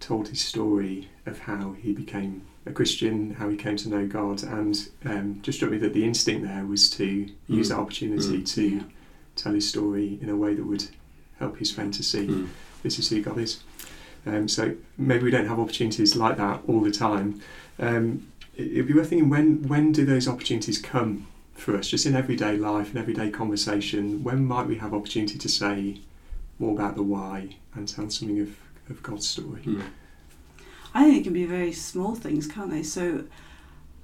told 0.00 0.28
his 0.28 0.40
story 0.40 1.08
of 1.26 1.40
how 1.40 1.72
he 1.72 1.92
became 1.92 2.42
a 2.64 2.72
Christian, 2.72 3.34
how 3.34 3.50
he 3.50 3.56
came 3.56 3.76
to 3.76 3.88
know 3.90 4.06
God, 4.06 4.42
and 4.42 4.88
um, 5.04 5.40
just 5.42 5.58
struck 5.58 5.70
me 5.72 5.78
that 5.78 5.92
the 5.92 6.04
instinct 6.04 6.46
there 6.46 6.64
was 6.64 6.88
to 6.90 7.28
use 7.48 7.68
that 7.68 7.78
opportunity 7.78 8.38
Mm. 8.38 8.54
to 8.54 8.62
Yeah. 8.62 8.82
tell 9.36 9.52
his 9.52 9.68
story 9.68 10.18
in 10.22 10.28
a 10.30 10.36
way 10.36 10.54
that 10.54 10.64
would 10.64 10.86
help 11.38 11.58
his 11.58 11.70
friend 11.70 11.92
to 11.94 12.02
see 12.02 12.26
mm. 12.26 12.48
this 12.82 12.98
is 12.98 13.10
who 13.10 13.20
God 13.20 13.38
is. 13.38 13.58
Um, 14.24 14.48
so 14.48 14.76
maybe 14.96 15.24
we 15.24 15.30
don't 15.30 15.46
have 15.46 15.58
opportunities 15.58 16.14
like 16.14 16.36
that 16.36 16.62
all 16.68 16.80
the 16.80 16.92
time. 16.92 17.40
Um, 17.78 18.28
it, 18.56 18.72
it'd 18.72 18.86
be 18.86 18.94
worth 18.94 19.08
thinking 19.08 19.28
when 19.28 19.66
when 19.68 19.92
do 19.92 20.04
those 20.04 20.28
opportunities 20.28 20.78
come 20.78 21.26
for 21.54 21.76
us, 21.76 21.88
just 21.88 22.06
in 22.06 22.14
everyday 22.14 22.56
life 22.56 22.90
and 22.90 22.98
everyday 22.98 23.30
conversation? 23.30 24.22
When 24.24 24.44
might 24.44 24.66
we 24.66 24.76
have 24.76 24.92
opportunity 24.92 25.38
to 25.38 25.48
say 25.48 26.00
more 26.58 26.72
about 26.72 26.96
the 26.96 27.02
why 27.02 27.56
and 27.74 27.88
tell 27.88 28.08
something 28.10 28.40
of, 28.40 28.56
of 28.90 29.02
God's 29.02 29.28
story? 29.28 29.62
Mm. 29.62 29.82
I 30.94 31.04
think 31.04 31.18
it 31.18 31.24
can 31.24 31.32
be 31.32 31.46
very 31.46 31.72
small 31.72 32.14
things, 32.14 32.46
can't 32.46 32.70
they? 32.70 32.82
So 32.82 33.24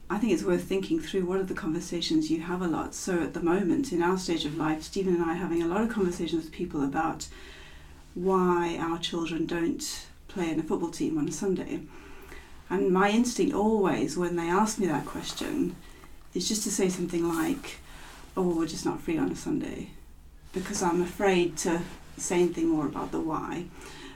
I 0.08 0.18
think 0.18 0.32
it's 0.32 0.42
worth 0.42 0.64
thinking 0.64 1.00
through 1.00 1.26
what 1.26 1.38
are 1.38 1.44
the 1.44 1.54
conversations 1.54 2.30
you 2.30 2.40
have 2.40 2.62
a 2.62 2.66
lot. 2.66 2.94
So 2.94 3.22
at 3.22 3.34
the 3.34 3.42
moment, 3.42 3.92
in 3.92 4.02
our 4.02 4.18
stage 4.18 4.46
of 4.46 4.56
life, 4.56 4.82
Stephen 4.82 5.14
and 5.14 5.22
I 5.22 5.32
are 5.32 5.37
having 5.37 5.62
a 5.62 5.66
lot 5.66 5.82
of 5.82 5.90
conversations 5.90 6.44
with 6.44 6.52
people 6.52 6.82
about 6.82 7.28
why 8.14 8.78
our 8.80 8.98
children 8.98 9.44
don't 9.46 10.06
play 10.38 10.50
in 10.50 10.61
a 10.61 10.62
football 10.62 10.90
team 10.90 11.18
on 11.18 11.28
a 11.28 11.33
Sunday. 11.33 11.80
And 12.71 12.92
my 12.92 13.11
instinct 13.11 13.54
always, 13.54 14.16
when 14.16 14.37
they 14.37 14.49
ask 14.49 14.78
me 14.78 14.87
that 14.87 15.04
question, 15.04 15.75
is 16.33 16.49
just 16.49 16.62
to 16.62 16.71
say 16.71 16.88
something 16.88 17.26
like, 17.26 17.78
"Oh, 18.37 18.54
we're 18.54 18.75
just 18.75 18.85
not 18.85 19.00
free 19.00 19.18
on 19.18 19.33
a 19.33 19.37
Sunday," 19.37 19.90
because 20.52 20.80
I'm 20.83 21.02
afraid 21.02 21.57
to 21.64 21.80
say 22.16 22.37
anything 22.42 22.68
more 22.68 22.87
about 22.87 23.11
the 23.11 23.21
why. 23.21 23.64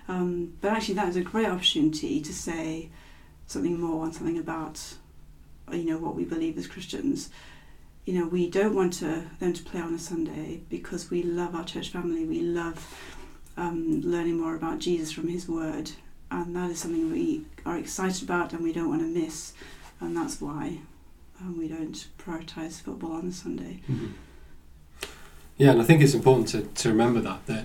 Um, 0.06 0.52
but 0.60 0.72
actually, 0.72 0.94
that 0.94 1.08
is 1.08 1.16
a 1.16 1.22
great 1.32 1.48
opportunity 1.48 2.20
to 2.20 2.32
say 2.32 2.88
something 3.46 3.80
more 3.80 4.04
and 4.04 4.14
something 4.14 4.38
about, 4.38 4.76
you 5.72 5.84
know, 5.84 5.98
what 5.98 6.14
we 6.14 6.24
believe 6.24 6.56
as 6.58 6.66
Christians. 6.66 7.30
You 8.04 8.14
know, 8.14 8.26
we 8.26 8.50
don't 8.50 8.74
want 8.74 8.92
to, 8.94 9.24
them 9.40 9.52
to 9.52 9.62
play 9.62 9.80
on 9.80 9.94
a 9.94 9.98
Sunday 9.98 10.60
because 10.68 11.10
we 11.10 11.22
love 11.22 11.54
our 11.54 11.64
church 11.64 11.88
family. 11.90 12.24
We 12.24 12.40
love 12.42 12.78
um, 13.56 14.00
learning 14.02 14.38
more 14.40 14.54
about 14.56 14.78
Jesus 14.78 15.12
from 15.12 15.28
His 15.28 15.48
Word, 15.48 15.92
and 16.32 16.56
that 16.56 16.70
is 16.70 16.78
something 16.78 17.12
we 17.12 17.44
are 17.66 17.76
excited 17.76 18.22
about 18.22 18.52
and 18.52 18.62
we 18.62 18.72
don't 18.72 18.88
want 18.88 19.02
to 19.02 19.06
miss, 19.06 19.52
and 20.00 20.16
that's 20.16 20.40
why 20.40 20.78
um, 21.40 21.58
we 21.58 21.68
don't 21.68 22.08
prioritise 22.18 22.80
football 22.80 23.12
on 23.12 23.30
Sunday. 23.30 23.80
Mm-hmm. 23.90 24.08
Yeah, 25.58 25.70
and 25.72 25.82
I 25.82 25.84
think 25.84 26.02
it's 26.02 26.14
important 26.14 26.48
to, 26.48 26.62
to 26.62 26.88
remember 26.88 27.20
that 27.20 27.46
that 27.46 27.64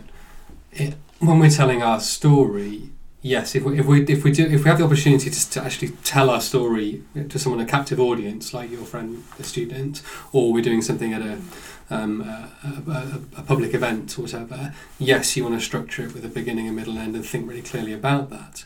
it, 0.73 0.95
when 1.19 1.39
we're 1.39 1.49
telling 1.49 1.81
our 1.81 1.99
story, 1.99 2.89
yes, 3.21 3.55
if 3.55 3.63
we, 3.63 3.79
if 3.79 3.85
we 3.85 4.03
if 4.05 4.23
we 4.23 4.31
do 4.31 4.45
if 4.45 4.63
we 4.63 4.69
have 4.69 4.77
the 4.77 4.85
opportunity 4.85 5.29
to, 5.29 5.49
to 5.51 5.63
actually 5.63 5.89
tell 6.03 6.29
our 6.29 6.41
story 6.41 7.03
to 7.29 7.39
someone 7.39 7.61
a 7.61 7.65
captive 7.65 7.99
audience 7.99 8.53
like 8.53 8.71
your 8.71 8.85
friend, 8.85 9.23
the 9.37 9.43
student, 9.43 10.01
or 10.31 10.53
we're 10.53 10.63
doing 10.63 10.81
something 10.81 11.13
at 11.13 11.21
a 11.21 11.39
um, 11.89 12.21
a, 12.21 12.51
a, 12.91 13.39
a, 13.39 13.43
public 13.43 13.73
event 13.73 14.17
or 14.19 14.23
whatever, 14.23 14.73
yes, 14.99 15.37
you 15.37 15.43
want 15.43 15.57
to 15.57 15.65
structure 15.65 16.03
it 16.03 16.13
with 16.13 16.25
a 16.25 16.27
beginning, 16.27 16.67
a 16.67 16.71
middle, 16.71 16.97
end, 16.97 17.15
and 17.15 17.25
think 17.25 17.47
really 17.47 17.61
clearly 17.61 17.93
about 17.93 18.29
that. 18.29 18.65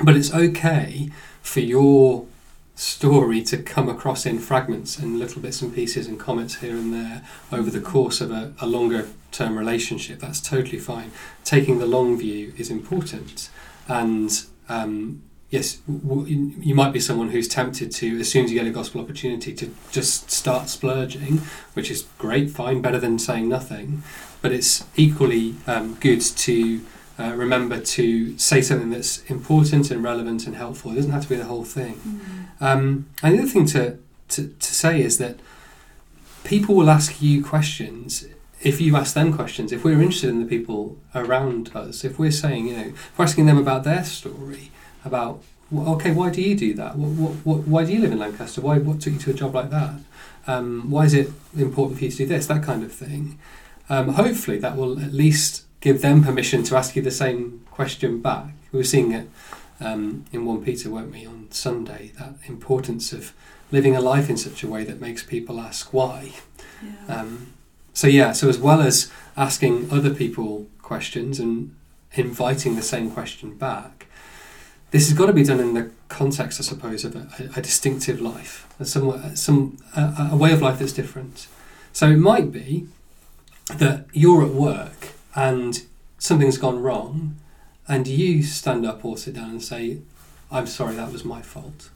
But 0.00 0.16
it's 0.16 0.34
okay 0.34 1.10
for 1.42 1.60
your 1.60 2.26
story 2.74 3.40
to 3.42 3.56
come 3.56 3.88
across 3.88 4.26
in 4.26 4.38
fragments 4.38 4.98
and 4.98 5.18
little 5.18 5.40
bits 5.40 5.62
and 5.62 5.74
pieces 5.74 6.06
and 6.06 6.18
comments 6.18 6.56
here 6.56 6.74
and 6.74 6.92
there 6.92 7.22
over 7.52 7.70
the 7.70 7.80
course 7.80 8.20
of 8.20 8.30
a, 8.30 8.52
a 8.60 8.66
longer 8.66 9.08
term 9.30 9.56
relationship. 9.56 10.18
That's 10.18 10.40
totally 10.40 10.78
fine. 10.78 11.12
Taking 11.44 11.78
the 11.78 11.86
long 11.86 12.18
view 12.18 12.52
is 12.56 12.70
important. 12.70 13.48
And 13.86 14.30
um, 14.68 15.22
yes, 15.50 15.76
w- 15.86 16.26
you 16.58 16.74
might 16.74 16.92
be 16.92 17.00
someone 17.00 17.30
who's 17.30 17.48
tempted 17.48 17.92
to, 17.92 18.18
as 18.18 18.30
soon 18.30 18.44
as 18.44 18.52
you 18.52 18.58
get 18.58 18.66
a 18.66 18.72
gospel 18.72 19.00
opportunity, 19.00 19.54
to 19.54 19.74
just 19.92 20.30
start 20.30 20.68
splurging, 20.68 21.38
which 21.74 21.90
is 21.90 22.06
great, 22.18 22.50
fine, 22.50 22.82
better 22.82 22.98
than 22.98 23.18
saying 23.18 23.48
nothing. 23.48 24.02
But 24.42 24.52
it's 24.52 24.84
equally 24.96 25.54
um, 25.66 25.94
good 26.00 26.20
to 26.20 26.80
uh, 27.18 27.32
remember 27.34 27.80
to 27.80 28.36
say 28.38 28.60
something 28.60 28.90
that's 28.90 29.22
important 29.30 29.90
and 29.90 30.02
relevant 30.02 30.46
and 30.46 30.56
helpful. 30.56 30.92
It 30.92 30.96
doesn't 30.96 31.12
have 31.12 31.22
to 31.22 31.28
be 31.28 31.36
the 31.36 31.44
whole 31.44 31.64
thing. 31.64 31.94
Mm. 31.94 32.62
Um, 32.62 33.06
and 33.22 33.34
the 33.34 33.42
other 33.42 33.48
thing 33.48 33.66
to, 33.66 33.98
to, 34.30 34.48
to 34.48 34.74
say 34.74 35.00
is 35.00 35.18
that 35.18 35.38
people 36.42 36.74
will 36.74 36.90
ask 36.90 37.22
you 37.22 37.44
questions 37.44 38.26
if 38.64 38.80
you 38.80 38.96
ask 38.96 39.14
them 39.14 39.32
questions, 39.32 39.72
if 39.72 39.84
we're 39.84 40.00
interested 40.00 40.30
in 40.30 40.40
the 40.40 40.46
people 40.46 40.96
around 41.14 41.70
us, 41.76 42.02
if 42.02 42.18
we're 42.18 42.30
saying, 42.30 42.68
you 42.68 42.76
know, 42.76 42.86
if 42.86 43.18
we're 43.18 43.26
asking 43.26 43.44
them 43.44 43.58
about 43.58 43.84
their 43.84 44.02
story, 44.02 44.70
about, 45.04 45.42
okay, 45.72 46.10
why 46.10 46.30
do 46.30 46.40
you 46.40 46.56
do 46.56 46.72
that? 46.74 46.96
What, 46.96 47.10
what, 47.10 47.32
what, 47.44 47.68
why 47.68 47.84
do 47.84 47.92
you 47.92 48.00
live 48.00 48.10
in 48.10 48.18
Lancaster? 48.18 48.62
Why, 48.62 48.78
what 48.78 49.02
took 49.02 49.12
you 49.12 49.18
to 49.18 49.30
a 49.32 49.34
job 49.34 49.54
like 49.54 49.68
that? 49.68 49.96
Um, 50.46 50.90
why 50.90 51.04
is 51.04 51.12
it 51.12 51.30
important 51.56 51.98
for 51.98 52.04
you 52.04 52.10
to 52.10 52.16
do 52.16 52.26
this? 52.26 52.46
That 52.46 52.62
kind 52.62 52.82
of 52.82 52.90
thing. 52.90 53.38
Um, 53.90 54.14
hopefully, 54.14 54.58
that 54.58 54.78
will 54.78 54.98
at 54.98 55.12
least 55.12 55.64
give 55.84 56.00
them 56.00 56.24
permission 56.24 56.62
to 56.62 56.76
ask 56.76 56.96
you 56.96 57.02
the 57.02 57.10
same 57.10 57.62
question 57.70 58.18
back. 58.18 58.54
We 58.72 58.78
were 58.78 58.84
seeing 58.84 59.12
it 59.12 59.28
um, 59.80 60.24
in 60.32 60.46
1 60.46 60.64
Peter, 60.64 60.88
weren't 60.88 61.12
we, 61.12 61.26
on 61.26 61.48
Sunday, 61.50 62.12
that 62.18 62.36
importance 62.46 63.12
of 63.12 63.34
living 63.70 63.94
a 63.94 64.00
life 64.00 64.30
in 64.30 64.38
such 64.38 64.64
a 64.64 64.66
way 64.66 64.82
that 64.84 64.98
makes 64.98 65.22
people 65.22 65.60
ask 65.60 65.92
why. 65.92 66.32
Yeah. 66.82 67.16
Um, 67.20 67.52
so, 67.92 68.06
yeah, 68.06 68.32
so 68.32 68.48
as 68.48 68.58
well 68.58 68.80
as 68.80 69.12
asking 69.36 69.90
other 69.92 70.12
people 70.14 70.66
questions 70.80 71.38
and 71.38 71.76
inviting 72.14 72.76
the 72.76 72.82
same 72.82 73.10
question 73.10 73.54
back, 73.54 74.06
this 74.90 75.08
has 75.08 75.18
got 75.18 75.26
to 75.26 75.34
be 75.34 75.44
done 75.44 75.60
in 75.60 75.74
the 75.74 75.90
context, 76.08 76.58
I 76.60 76.62
suppose, 76.62 77.04
of 77.04 77.14
a, 77.14 77.50
a 77.56 77.60
distinctive 77.60 78.22
life, 78.22 78.66
some, 78.82 79.36
some, 79.36 79.76
a, 79.94 80.30
a 80.32 80.36
way 80.36 80.52
of 80.52 80.62
life 80.62 80.78
that's 80.78 80.94
different. 80.94 81.46
So 81.92 82.08
it 82.08 82.16
might 82.16 82.52
be 82.52 82.86
that 83.76 84.06
you're 84.14 84.42
at 84.42 84.52
work 84.52 85.13
and 85.34 85.82
something's 86.18 86.58
gone 86.58 86.80
wrong, 86.80 87.36
and 87.88 88.06
you 88.06 88.42
stand 88.42 88.86
up 88.86 89.04
or 89.04 89.18
sit 89.18 89.34
down 89.34 89.50
and 89.50 89.62
say, 89.62 89.98
I'm 90.50 90.66
sorry, 90.66 90.94
that 90.96 91.12
was 91.12 91.24
my 91.24 91.42
fault. 91.42 91.90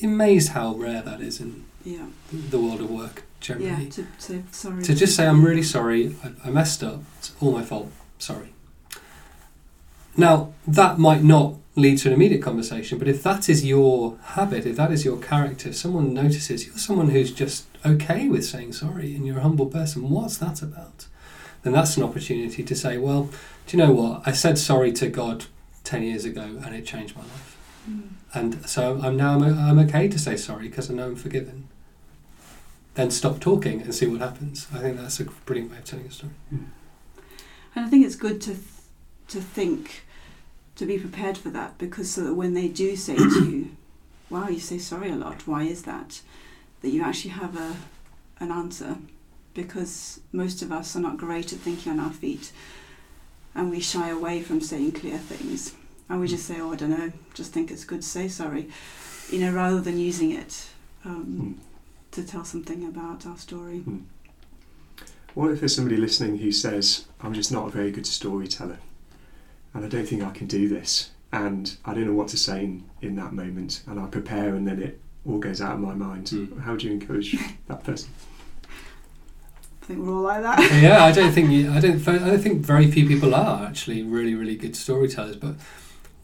Be 0.00 0.06
amazed 0.06 0.50
how 0.50 0.74
rare 0.74 1.02
that 1.02 1.20
is 1.20 1.40
in 1.40 1.64
yeah. 1.84 2.06
the 2.32 2.58
world 2.58 2.80
of 2.80 2.90
work 2.90 3.24
generally. 3.40 3.84
Yeah, 3.84 3.90
to 3.90 4.06
say 4.18 4.42
sorry. 4.50 4.82
To 4.82 4.94
just 4.94 5.16
say, 5.16 5.26
I'm 5.26 5.44
really 5.44 5.62
sorry, 5.62 6.16
I, 6.24 6.48
I 6.48 6.50
messed 6.50 6.82
up, 6.82 7.00
it's 7.18 7.32
all 7.40 7.52
my 7.52 7.62
fault, 7.62 7.90
sorry. 8.18 8.48
Now, 10.16 10.52
that 10.66 10.98
might 10.98 11.22
not 11.22 11.56
lead 11.76 11.98
to 11.98 12.08
an 12.08 12.14
immediate 12.14 12.42
conversation, 12.42 12.98
but 12.98 13.08
if 13.08 13.22
that 13.24 13.48
is 13.48 13.64
your 13.64 14.16
habit, 14.22 14.64
if 14.64 14.76
that 14.76 14.92
is 14.92 15.04
your 15.04 15.18
character, 15.18 15.70
if 15.70 15.76
someone 15.76 16.14
notices 16.14 16.66
you're 16.66 16.78
someone 16.78 17.10
who's 17.10 17.32
just 17.32 17.66
okay 17.84 18.28
with 18.28 18.44
saying 18.44 18.72
sorry 18.72 19.14
and 19.14 19.26
you're 19.26 19.38
a 19.38 19.42
humble 19.42 19.66
person, 19.66 20.08
what's 20.08 20.38
that 20.38 20.62
about? 20.62 21.06
Then 21.64 21.72
that's 21.72 21.96
an 21.96 22.02
opportunity 22.02 22.62
to 22.62 22.74
say, 22.76 22.98
well, 22.98 23.30
do 23.66 23.76
you 23.76 23.82
know 23.82 23.92
what? 23.92 24.22
I 24.26 24.32
said 24.32 24.58
sorry 24.58 24.92
to 24.92 25.08
God 25.08 25.46
10 25.82 26.02
years 26.02 26.24
ago 26.24 26.42
and 26.42 26.74
it 26.74 26.86
changed 26.86 27.16
my 27.16 27.22
life. 27.22 27.58
Mm. 27.90 28.08
And 28.34 28.68
so 28.68 29.00
I'm 29.02 29.16
now 29.16 29.42
I'm, 29.42 29.78
okay 29.80 30.08
to 30.08 30.18
say 30.18 30.36
sorry 30.36 30.68
because 30.68 30.90
I 30.90 30.94
know 30.94 31.06
I'm 31.06 31.16
forgiven. 31.16 31.68
Then 32.94 33.10
stop 33.10 33.40
talking 33.40 33.82
and 33.82 33.94
see 33.94 34.06
what 34.06 34.20
happens. 34.20 34.68
I 34.72 34.78
think 34.78 34.98
that's 34.98 35.18
a 35.18 35.24
brilliant 35.24 35.72
way 35.72 35.78
of 35.78 35.84
telling 35.84 36.06
a 36.06 36.10
story. 36.10 36.32
Mm. 36.52 36.66
And 37.74 37.86
I 37.86 37.88
think 37.88 38.06
it's 38.06 38.16
good 38.16 38.40
to 38.42 38.50
th- 38.50 38.60
to 39.28 39.40
think 39.40 40.04
to 40.76 40.86
be 40.86 40.98
prepared 40.98 41.36
for 41.36 41.48
that 41.50 41.76
because 41.78 42.10
so 42.10 42.22
that 42.24 42.34
when 42.34 42.54
they 42.54 42.68
do 42.68 42.94
say 42.94 43.16
to 43.16 43.50
you, 43.50 43.76
"Wow, 44.30 44.48
you 44.48 44.60
say 44.60 44.78
sorry 44.78 45.10
a 45.10 45.16
lot. 45.16 45.46
Why 45.46 45.64
is 45.64 45.82
that?" 45.82 46.20
that 46.84 46.90
you 46.90 47.02
actually 47.02 47.30
have 47.30 47.56
a 47.56 47.76
an 48.38 48.52
answer 48.52 48.98
because 49.54 50.20
most 50.32 50.62
of 50.62 50.72
us 50.72 50.94
are 50.96 51.00
not 51.00 51.16
great 51.16 51.52
at 51.52 51.60
thinking 51.60 51.92
on 51.92 52.00
our 52.00 52.12
feet 52.12 52.52
and 53.54 53.70
we 53.70 53.80
shy 53.80 54.10
away 54.10 54.42
from 54.42 54.60
saying 54.60 54.92
clear 54.92 55.18
things. 55.18 55.74
And 56.08 56.20
we 56.20 56.28
just 56.28 56.44
say, 56.44 56.60
oh, 56.60 56.72
I 56.72 56.76
don't 56.76 56.90
know, 56.90 57.12
just 57.32 57.52
think 57.52 57.70
it's 57.70 57.84
good 57.84 58.02
to 58.02 58.08
say 58.08 58.28
sorry, 58.28 58.68
you 59.30 59.38
know, 59.38 59.52
rather 59.52 59.80
than 59.80 59.98
using 59.98 60.32
it 60.32 60.66
um, 61.04 61.56
mm. 61.58 62.12
to 62.12 62.24
tell 62.24 62.44
something 62.44 62.84
about 62.84 63.26
our 63.26 63.38
story. 63.38 63.82
Mm. 63.86 64.02
What 65.34 65.50
if 65.50 65.60
there's 65.60 65.74
somebody 65.74 65.96
listening 65.96 66.38
who 66.38 66.52
says, 66.52 67.06
I'm 67.20 67.32
just 67.32 67.50
not 67.50 67.68
a 67.68 67.70
very 67.70 67.90
good 67.90 68.06
storyteller 68.06 68.78
and 69.72 69.84
I 69.84 69.88
don't 69.88 70.06
think 70.06 70.22
I 70.22 70.30
can 70.30 70.46
do 70.46 70.68
this 70.68 71.10
and 71.32 71.76
I 71.84 71.94
don't 71.94 72.06
know 72.06 72.12
what 72.12 72.28
to 72.28 72.36
say 72.36 72.64
in, 72.64 72.84
in 73.00 73.16
that 73.16 73.32
moment 73.32 73.82
and 73.86 73.98
I 73.98 74.06
prepare 74.06 74.54
and 74.54 74.68
then 74.68 74.80
it 74.80 75.00
all 75.26 75.38
goes 75.38 75.60
out 75.60 75.74
of 75.74 75.80
my 75.80 75.94
mind. 75.94 76.26
Mm. 76.26 76.60
How 76.60 76.76
do 76.76 76.86
you 76.86 76.92
encourage 76.92 77.36
that 77.68 77.82
person? 77.82 78.10
I 79.84 79.86
think 79.86 79.98
we're 80.00 80.14
all 80.14 80.22
like 80.22 80.40
that. 80.40 80.60
yeah, 80.82 81.04
I 81.04 81.12
don't 81.12 81.30
think 81.30 81.50
you, 81.50 81.70
I 81.70 81.78
don't 81.78 82.08
I 82.08 82.16
don't 82.16 82.40
think 82.40 82.64
very 82.64 82.90
few 82.90 83.06
people 83.06 83.34
are 83.34 83.66
actually 83.66 84.02
really 84.02 84.34
really 84.34 84.56
good 84.56 84.74
storytellers. 84.74 85.36
But 85.36 85.56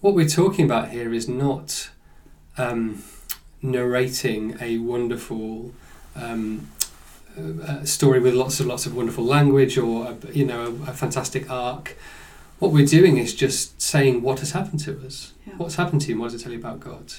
what 0.00 0.14
we're 0.14 0.28
talking 0.28 0.64
about 0.64 0.88
here 0.88 1.12
is 1.12 1.28
not 1.28 1.90
um, 2.56 3.02
narrating 3.60 4.56
a 4.62 4.78
wonderful 4.78 5.74
um, 6.16 6.68
uh, 7.38 7.84
story 7.84 8.18
with 8.18 8.32
lots 8.32 8.60
of 8.60 8.66
lots 8.66 8.86
of 8.86 8.96
wonderful 8.96 9.24
language 9.24 9.76
or 9.76 10.06
a, 10.06 10.32
you 10.32 10.46
know 10.46 10.64
a, 10.86 10.90
a, 10.90 10.94
fantastic 10.94 11.50
arc. 11.50 11.98
What 12.60 12.72
we're 12.72 12.86
doing 12.86 13.18
is 13.18 13.34
just 13.34 13.82
saying 13.82 14.22
what 14.22 14.38
has 14.38 14.52
happened 14.52 14.80
to 14.84 15.04
us. 15.04 15.34
Yeah. 15.46 15.52
What's 15.58 15.74
happened 15.74 16.00
to 16.02 16.08
you? 16.08 16.18
What 16.18 16.30
does 16.30 16.40
it 16.40 16.44
tell 16.44 16.52
you 16.52 16.58
about 16.58 16.80
God? 16.80 17.12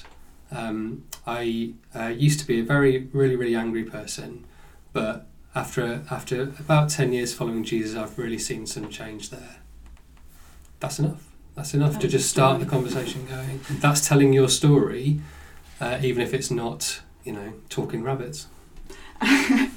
Um, 0.50 1.04
I 1.24 1.74
uh, 1.94 2.08
used 2.08 2.40
to 2.40 2.46
be 2.48 2.58
a 2.58 2.64
very 2.64 3.08
really 3.12 3.36
really 3.36 3.54
angry 3.54 3.84
person, 3.84 4.44
but 4.92 5.28
after 5.54 6.02
after 6.10 6.42
about 6.58 6.88
10 6.88 7.12
years 7.12 7.34
following 7.34 7.64
Jesus 7.64 7.96
I've 7.96 8.18
really 8.18 8.38
seen 8.38 8.66
some 8.66 8.88
change 8.88 9.30
there. 9.30 9.56
That's 10.80 10.98
enough. 10.98 11.28
That's 11.54 11.74
enough 11.74 11.98
to 11.98 12.08
just 12.08 12.30
start 12.30 12.60
the 12.60 12.66
conversation 12.66 13.26
going. 13.26 13.60
That's 13.70 14.08
telling 14.08 14.32
your 14.32 14.48
story 14.48 15.20
uh, 15.80 15.98
even 16.02 16.22
if 16.22 16.32
it's 16.34 16.50
not 16.50 17.00
you 17.24 17.32
know 17.32 17.52
talking 17.68 18.02
rabbits. 18.02 18.46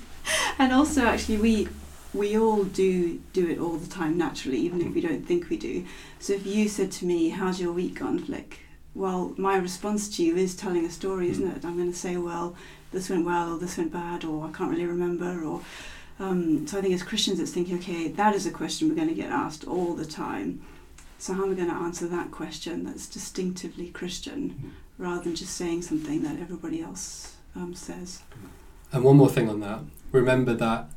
And 0.57 0.71
also 0.71 1.05
actually 1.05 1.37
we 1.37 1.67
we 2.13 2.37
all 2.37 2.63
do 2.63 3.21
do 3.33 3.47
it 3.49 3.59
all 3.59 3.75
the 3.77 3.89
time 3.89 4.17
naturally 4.17 4.57
even 4.57 4.81
if 4.81 4.93
we 4.93 5.01
don't 5.01 5.25
think 5.25 5.49
we 5.49 5.57
do. 5.57 5.85
So 6.19 6.33
if 6.33 6.45
you 6.45 6.69
said 6.69 6.91
to 6.93 7.05
me 7.05 7.29
how's 7.29 7.59
your 7.59 7.73
week 7.73 7.99
gone? 7.99 8.19
Flick 8.19 8.59
well 8.93 9.33
my 9.37 9.57
response 9.57 10.15
to 10.15 10.23
you 10.23 10.37
is 10.37 10.55
telling 10.55 10.85
a 10.85 10.89
story 10.89 11.29
isn't 11.29 11.45
mm. 11.45 11.57
it? 11.57 11.65
I'm 11.65 11.75
going 11.75 11.91
to 11.91 11.97
say 11.97 12.17
well 12.17 12.55
this 12.95 13.09
went 13.09 13.25
well 13.25 13.53
or 13.53 13.59
this 13.59 13.77
went 13.77 13.93
bad 13.93 14.25
or 14.25 14.47
I 14.47 14.51
can't 14.51 14.71
really 14.71 14.85
remember 14.85 15.43
or 15.43 15.61
um, 16.17 16.65
so 16.65 16.77
I 16.77 16.81
think 16.81 16.93
as 16.93 17.03
Christians 17.03 17.39
it's 17.39 17.51
thinking 17.51 17.77
okay 17.77 18.07
that 18.07 18.33
is 18.33 18.45
a 18.45 18.51
question 18.51 18.89
we're 18.89 18.95
going 18.95 19.09
to 19.09 19.13
get 19.13 19.31
asked 19.31 19.65
all 19.65 19.93
the 19.93 20.05
time 20.05 20.65
so 21.19 21.33
how 21.33 21.43
am 21.43 21.51
I 21.51 21.55
going 21.55 21.69
to 21.69 21.75
answer 21.75 22.07
that 22.07 22.31
question 22.31 22.85
that's 22.85 23.07
distinctively 23.07 23.89
Christian 23.89 24.73
rather 24.97 25.23
than 25.23 25.35
just 25.35 25.55
saying 25.55 25.83
something 25.83 26.23
that 26.23 26.39
everybody 26.39 26.81
else 26.81 27.35
um, 27.55 27.75
says. 27.75 28.21
And 28.91 29.03
one 29.03 29.17
more 29.17 29.29
thing 29.29 29.49
on 29.49 29.59
that 29.59 29.81
remember 30.15 30.53
that 30.53 30.87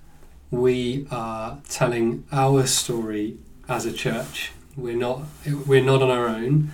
we 0.50 1.06
are 1.10 1.60
telling 1.68 2.24
our 2.32 2.66
story 2.66 3.36
as 3.68 3.84
a 3.84 3.92
church. 3.92 4.52
We're 4.76 4.96
not, 4.96 5.22
we're 5.66 5.84
not 5.84 6.02
on 6.02 6.10
our 6.10 6.28
own. 6.28 6.70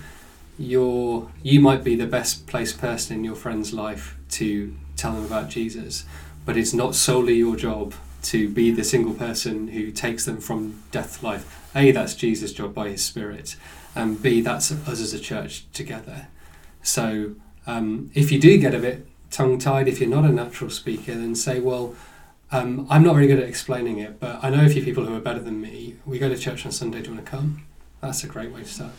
You're, 0.57 1.29
you 1.43 1.59
might 1.59 1.83
be 1.83 1.95
the 1.95 2.07
best 2.07 2.47
placed 2.47 2.79
person 2.79 3.17
in 3.17 3.23
your 3.23 3.35
friend's 3.35 3.73
life 3.73 4.17
to 4.31 4.75
tell 4.95 5.13
them 5.13 5.25
about 5.25 5.49
Jesus, 5.49 6.05
but 6.45 6.55
it's 6.55 6.73
not 6.73 6.95
solely 6.95 7.35
your 7.35 7.55
job 7.55 7.93
to 8.23 8.49
be 8.49 8.71
the 8.71 8.83
single 8.83 9.13
person 9.13 9.67
who 9.69 9.91
takes 9.91 10.25
them 10.25 10.39
from 10.39 10.81
death 10.91 11.19
to 11.19 11.25
life. 11.25 11.69
A, 11.75 11.91
that's 11.91 12.15
Jesus' 12.15 12.53
job 12.53 12.73
by 12.73 12.89
his 12.89 13.03
Spirit, 13.03 13.55
and 13.93 14.21
B, 14.21 14.41
that's 14.41 14.71
us 14.71 15.01
as 15.01 15.13
a 15.13 15.19
church 15.19 15.65
together. 15.73 16.27
So 16.81 17.35
um, 17.67 18.11
if 18.13 18.31
you 18.31 18.39
do 18.39 18.57
get 18.57 18.73
a 18.73 18.79
bit 18.79 19.05
tongue 19.31 19.59
tied, 19.59 19.87
if 19.87 19.99
you're 19.99 20.09
not 20.09 20.23
a 20.23 20.29
natural 20.29 20.69
speaker, 20.69 21.13
then 21.13 21.35
say, 21.35 21.59
well, 21.59 21.95
um, 22.51 22.87
I'm 22.89 23.03
not 23.03 23.15
very 23.15 23.27
good 23.27 23.39
at 23.39 23.49
explaining 23.49 23.99
it, 23.99 24.19
but 24.19 24.39
I 24.41 24.49
know 24.49 24.65
a 24.65 24.69
few 24.69 24.83
people 24.83 25.05
who 25.05 25.15
are 25.15 25.19
better 25.19 25.39
than 25.39 25.59
me. 25.59 25.95
We 26.05 26.19
go 26.19 26.29
to 26.29 26.37
church 26.37 26.65
on 26.65 26.71
Sunday. 26.71 27.01
Do 27.01 27.09
you 27.09 27.15
want 27.15 27.25
to 27.25 27.31
come? 27.31 27.65
That's 28.01 28.23
a 28.23 28.27
great 28.27 28.51
way 28.51 28.61
to 28.61 28.69
start. 28.69 28.91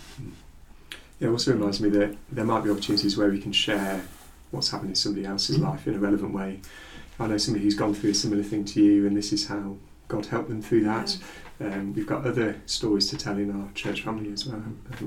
It 1.20 1.28
also 1.28 1.52
reminds 1.52 1.80
me 1.80 1.88
that 1.90 2.16
there 2.30 2.44
might 2.44 2.64
be 2.64 2.70
opportunities 2.70 3.16
where 3.16 3.28
we 3.28 3.40
can 3.40 3.52
share 3.52 4.02
what's 4.50 4.70
happening 4.70 4.90
in 4.90 4.96
somebody 4.96 5.26
else's 5.26 5.58
life 5.58 5.86
in 5.86 5.94
a 5.94 5.98
relevant 5.98 6.34
way. 6.34 6.60
I 7.18 7.26
know 7.26 7.38
somebody 7.38 7.64
who's 7.64 7.74
gone 7.74 7.94
through 7.94 8.10
a 8.10 8.14
similar 8.14 8.42
thing 8.42 8.64
to 8.66 8.82
you, 8.82 9.06
and 9.06 9.16
this 9.16 9.32
is 9.32 9.48
how 9.48 9.76
God 10.08 10.26
helped 10.26 10.48
them 10.48 10.62
through 10.62 10.84
that. 10.84 11.16
Um, 11.58 11.94
we've 11.94 12.06
got 12.06 12.26
other 12.26 12.60
stories 12.66 13.08
to 13.08 13.16
tell 13.16 13.38
in 13.38 13.50
our 13.50 13.72
church 13.72 14.02
family 14.02 14.30
as 14.30 14.46
well, 14.46 14.62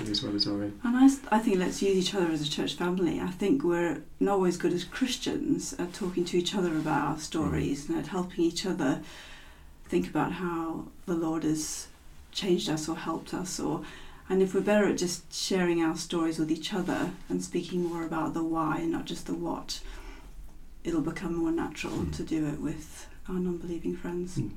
as 0.09 0.23
well 0.23 0.35
as 0.35 0.47
our 0.47 0.53
own. 0.53 0.79
And 0.83 0.97
I, 0.97 1.35
I 1.35 1.39
think 1.39 1.59
let's 1.59 1.81
use 1.81 1.95
each 1.95 2.15
other 2.15 2.31
as 2.31 2.41
a 2.41 2.49
church 2.49 2.73
family. 2.73 3.19
I 3.19 3.29
think 3.29 3.63
we're 3.63 4.01
not 4.19 4.33
always 4.33 4.57
good 4.57 4.73
as 4.73 4.83
Christians 4.83 5.73
at 5.73 5.93
talking 5.93 6.25
to 6.25 6.37
each 6.39 6.55
other 6.55 6.75
about 6.75 7.07
our 7.07 7.19
stories 7.19 7.87
and 7.87 7.99
at 7.99 8.07
helping 8.07 8.43
each 8.45 8.65
other 8.65 9.01
think 9.87 10.09
about 10.09 10.33
how 10.33 10.85
the 11.05 11.13
Lord 11.13 11.43
has 11.43 11.87
changed 12.31 12.67
us 12.67 12.89
or 12.89 12.95
helped 12.95 13.33
us 13.33 13.59
or 13.59 13.83
and 14.29 14.41
if 14.41 14.53
we're 14.53 14.61
better 14.61 14.85
at 14.87 14.97
just 14.97 15.33
sharing 15.33 15.81
our 15.83 15.95
stories 15.97 16.37
with 16.39 16.51
each 16.51 16.73
other 16.73 17.11
and 17.29 17.43
speaking 17.43 17.83
more 17.83 18.03
about 18.05 18.33
the 18.33 18.43
why 18.43 18.77
and 18.79 18.91
not 18.91 19.05
just 19.05 19.25
the 19.25 19.33
what, 19.33 19.81
it'll 20.83 21.01
become 21.01 21.35
more 21.35 21.51
natural 21.51 21.93
Mm. 21.93 22.15
to 22.15 22.23
do 22.23 22.45
it 22.45 22.59
with 22.61 23.07
our 23.27 23.35
non-believing 23.39 23.95
friends. 23.95 24.37
Mm. 24.37 24.51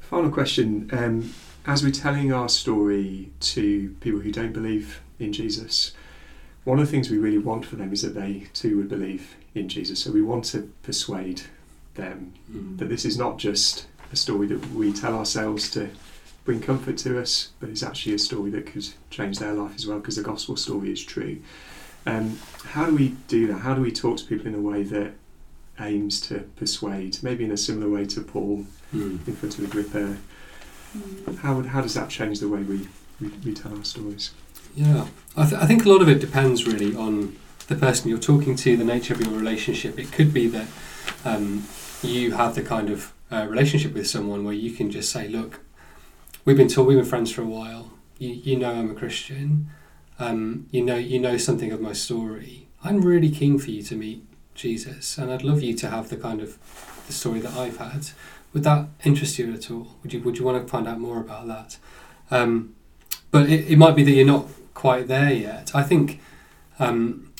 Final 0.00 0.30
question. 0.30 0.88
Um, 0.92 1.32
as 1.66 1.82
we're 1.84 1.92
telling 1.92 2.32
our 2.32 2.48
story 2.48 3.30
to 3.40 3.94
people 4.00 4.20
who 4.20 4.32
don't 4.32 4.52
believe 4.52 5.00
in 5.18 5.32
Jesus, 5.32 5.92
one 6.64 6.78
of 6.78 6.86
the 6.86 6.90
things 6.90 7.10
we 7.10 7.18
really 7.18 7.38
want 7.38 7.64
for 7.64 7.76
them 7.76 7.92
is 7.92 8.02
that 8.02 8.14
they 8.14 8.48
too 8.52 8.76
would 8.78 8.88
believe 8.88 9.36
in 9.54 9.68
Jesus. 9.68 10.00
So 10.02 10.10
we 10.10 10.22
want 10.22 10.44
to 10.46 10.70
persuade 10.82 11.42
them 11.94 12.32
Mm. 12.50 12.78
that 12.78 12.88
this 12.88 13.04
is 13.04 13.16
not 13.18 13.38
just 13.38 13.86
a 14.12 14.16
story 14.16 14.46
that 14.48 14.72
we 14.72 14.92
tell 14.92 15.14
ourselves 15.14 15.70
to 15.70 15.90
bring 16.44 16.60
comfort 16.60 16.96
to 16.98 17.20
us, 17.20 17.50
but 17.60 17.68
it's 17.68 17.82
actually 17.82 18.14
a 18.14 18.18
story 18.18 18.50
that 18.50 18.66
could 18.66 18.88
change 19.10 19.38
their 19.38 19.52
life 19.54 19.74
as 19.76 19.86
well 19.86 19.98
because 19.98 20.16
the 20.16 20.22
gospel 20.22 20.56
story 20.56 20.90
is 20.92 21.04
true. 21.04 21.40
Um, 22.04 22.38
how 22.64 22.86
do 22.86 22.94
we 22.94 23.14
do 23.28 23.46
that? 23.48 23.58
How 23.58 23.74
do 23.74 23.80
we 23.82 23.92
talk 23.92 24.16
to 24.18 24.24
people 24.24 24.46
in 24.48 24.54
a 24.54 24.60
way 24.60 24.82
that 24.82 25.12
aims 25.80 26.20
to 26.22 26.40
persuade, 26.56 27.18
maybe 27.22 27.44
in 27.44 27.50
a 27.52 27.56
similar 27.56 27.88
way 27.90 28.06
to 28.06 28.20
Paul 28.20 28.66
Mm. 28.94 29.26
in 29.26 29.34
front 29.36 29.58
of 29.58 29.64
Agrippa? 29.64 30.16
Mm. 30.96 31.38
How, 31.38 31.54
would, 31.56 31.66
how 31.66 31.80
does 31.80 31.94
that 31.94 32.10
change 32.10 32.40
the 32.40 32.48
way 32.48 32.60
we, 32.62 32.88
we, 33.20 33.28
we 33.44 33.54
tell 33.54 33.74
our 33.74 33.84
stories? 33.84 34.32
Yeah, 34.74 35.06
I, 35.36 35.44
th- 35.48 35.62
I 35.62 35.66
think 35.66 35.86
a 35.86 35.88
lot 35.88 36.02
of 36.02 36.08
it 36.08 36.18
depends 36.20 36.66
really 36.66 36.94
on 36.94 37.36
the 37.68 37.74
person 37.76 38.10
you're 38.10 38.18
talking 38.18 38.54
to, 38.56 38.76
the 38.76 38.84
nature 38.84 39.14
of 39.14 39.20
your 39.22 39.30
relationship. 39.30 39.98
It 39.98 40.12
could 40.12 40.34
be 40.34 40.46
that 40.48 40.66
um, 41.24 41.64
you 42.02 42.32
have 42.32 42.54
the 42.54 42.62
kind 42.62 42.90
of 42.90 43.12
uh, 43.30 43.46
relationship 43.48 43.94
with 43.94 44.06
someone 44.06 44.44
where 44.44 44.54
you 44.54 44.72
can 44.72 44.90
just 44.90 45.10
say, 45.10 45.26
"Look, 45.28 45.60
we've 46.44 46.56
been 46.56 46.68
talking, 46.68 46.86
we've 46.86 46.98
been 46.98 47.04
friends 47.04 47.30
for 47.30 47.42
a 47.42 47.46
while. 47.46 47.92
You, 48.18 48.30
you 48.30 48.58
know 48.58 48.70
I'm 48.72 48.90
a 48.90 48.94
Christian. 48.94 49.68
Um, 50.18 50.66
you 50.70 50.82
know 50.82 50.96
you 50.96 51.18
know 51.18 51.36
something 51.36 51.72
of 51.72 51.80
my 51.80 51.92
story. 51.92 52.68
I'm 52.84 53.00
really 53.00 53.30
keen 53.30 53.58
for 53.58 53.70
you 53.70 53.82
to 53.84 53.96
meet 53.96 54.24
Jesus, 54.54 55.18
and 55.18 55.32
I'd 55.32 55.42
love 55.42 55.62
you 55.62 55.74
to 55.74 55.88
have 55.88 56.08
the 56.08 56.16
kind 56.16 56.40
of 56.40 56.58
the 57.06 57.12
story 57.12 57.40
that 57.40 57.56
I've 57.56 57.78
had. 57.78 58.08
Would 58.52 58.64
that 58.64 58.88
interest 59.04 59.38
you 59.38 59.52
at 59.52 59.70
all? 59.70 59.96
Would 60.02 60.12
you 60.12 60.20
Would 60.22 60.38
you 60.38 60.44
want 60.44 60.62
to 60.62 60.70
find 60.70 60.86
out 60.86 61.00
more 61.00 61.20
about 61.20 61.46
that?" 61.48 61.78
Um, 62.30 62.74
but 63.30 63.48
it, 63.48 63.72
it 63.72 63.78
might 63.78 63.96
be 63.96 64.04
that 64.04 64.12
you're 64.12 64.26
not 64.26 64.46
quite 64.74 65.08
there 65.08 65.32
yet. 65.32 65.74
I 65.74 65.82
think 65.82 66.20
um, 66.78 67.31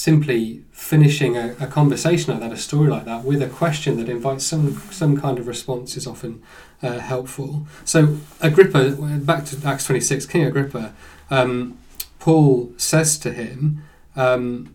simply 0.00 0.64
finishing 0.72 1.36
a, 1.36 1.54
a 1.60 1.66
conversation 1.66 2.32
like 2.32 2.40
that, 2.40 2.52
a 2.52 2.56
story 2.56 2.88
like 2.88 3.04
that, 3.04 3.22
with 3.22 3.42
a 3.42 3.48
question 3.48 3.98
that 3.98 4.08
invites 4.08 4.44
some 4.44 4.80
some 4.90 5.20
kind 5.20 5.38
of 5.38 5.46
response 5.46 5.96
is 5.96 6.06
often 6.06 6.42
uh, 6.82 6.98
helpful. 6.98 7.66
So 7.84 8.16
Agrippa, 8.40 8.82
back 9.30 9.44
to 9.46 9.54
Acts 9.66 9.84
twenty 9.86 10.00
six, 10.00 10.24
King 10.24 10.44
Agrippa, 10.44 10.94
um, 11.30 11.78
Paul 12.18 12.72
says 12.78 13.18
to 13.18 13.30
him, 13.32 13.82
um, 14.16 14.74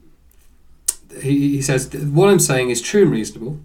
he, 1.21 1.55
he 1.57 1.61
says, 1.61 1.89
"What 2.19 2.29
I'm 2.29 2.39
saying 2.39 2.69
is 2.69 2.81
true 2.81 3.03
and 3.03 3.11
reasonable." 3.11 3.59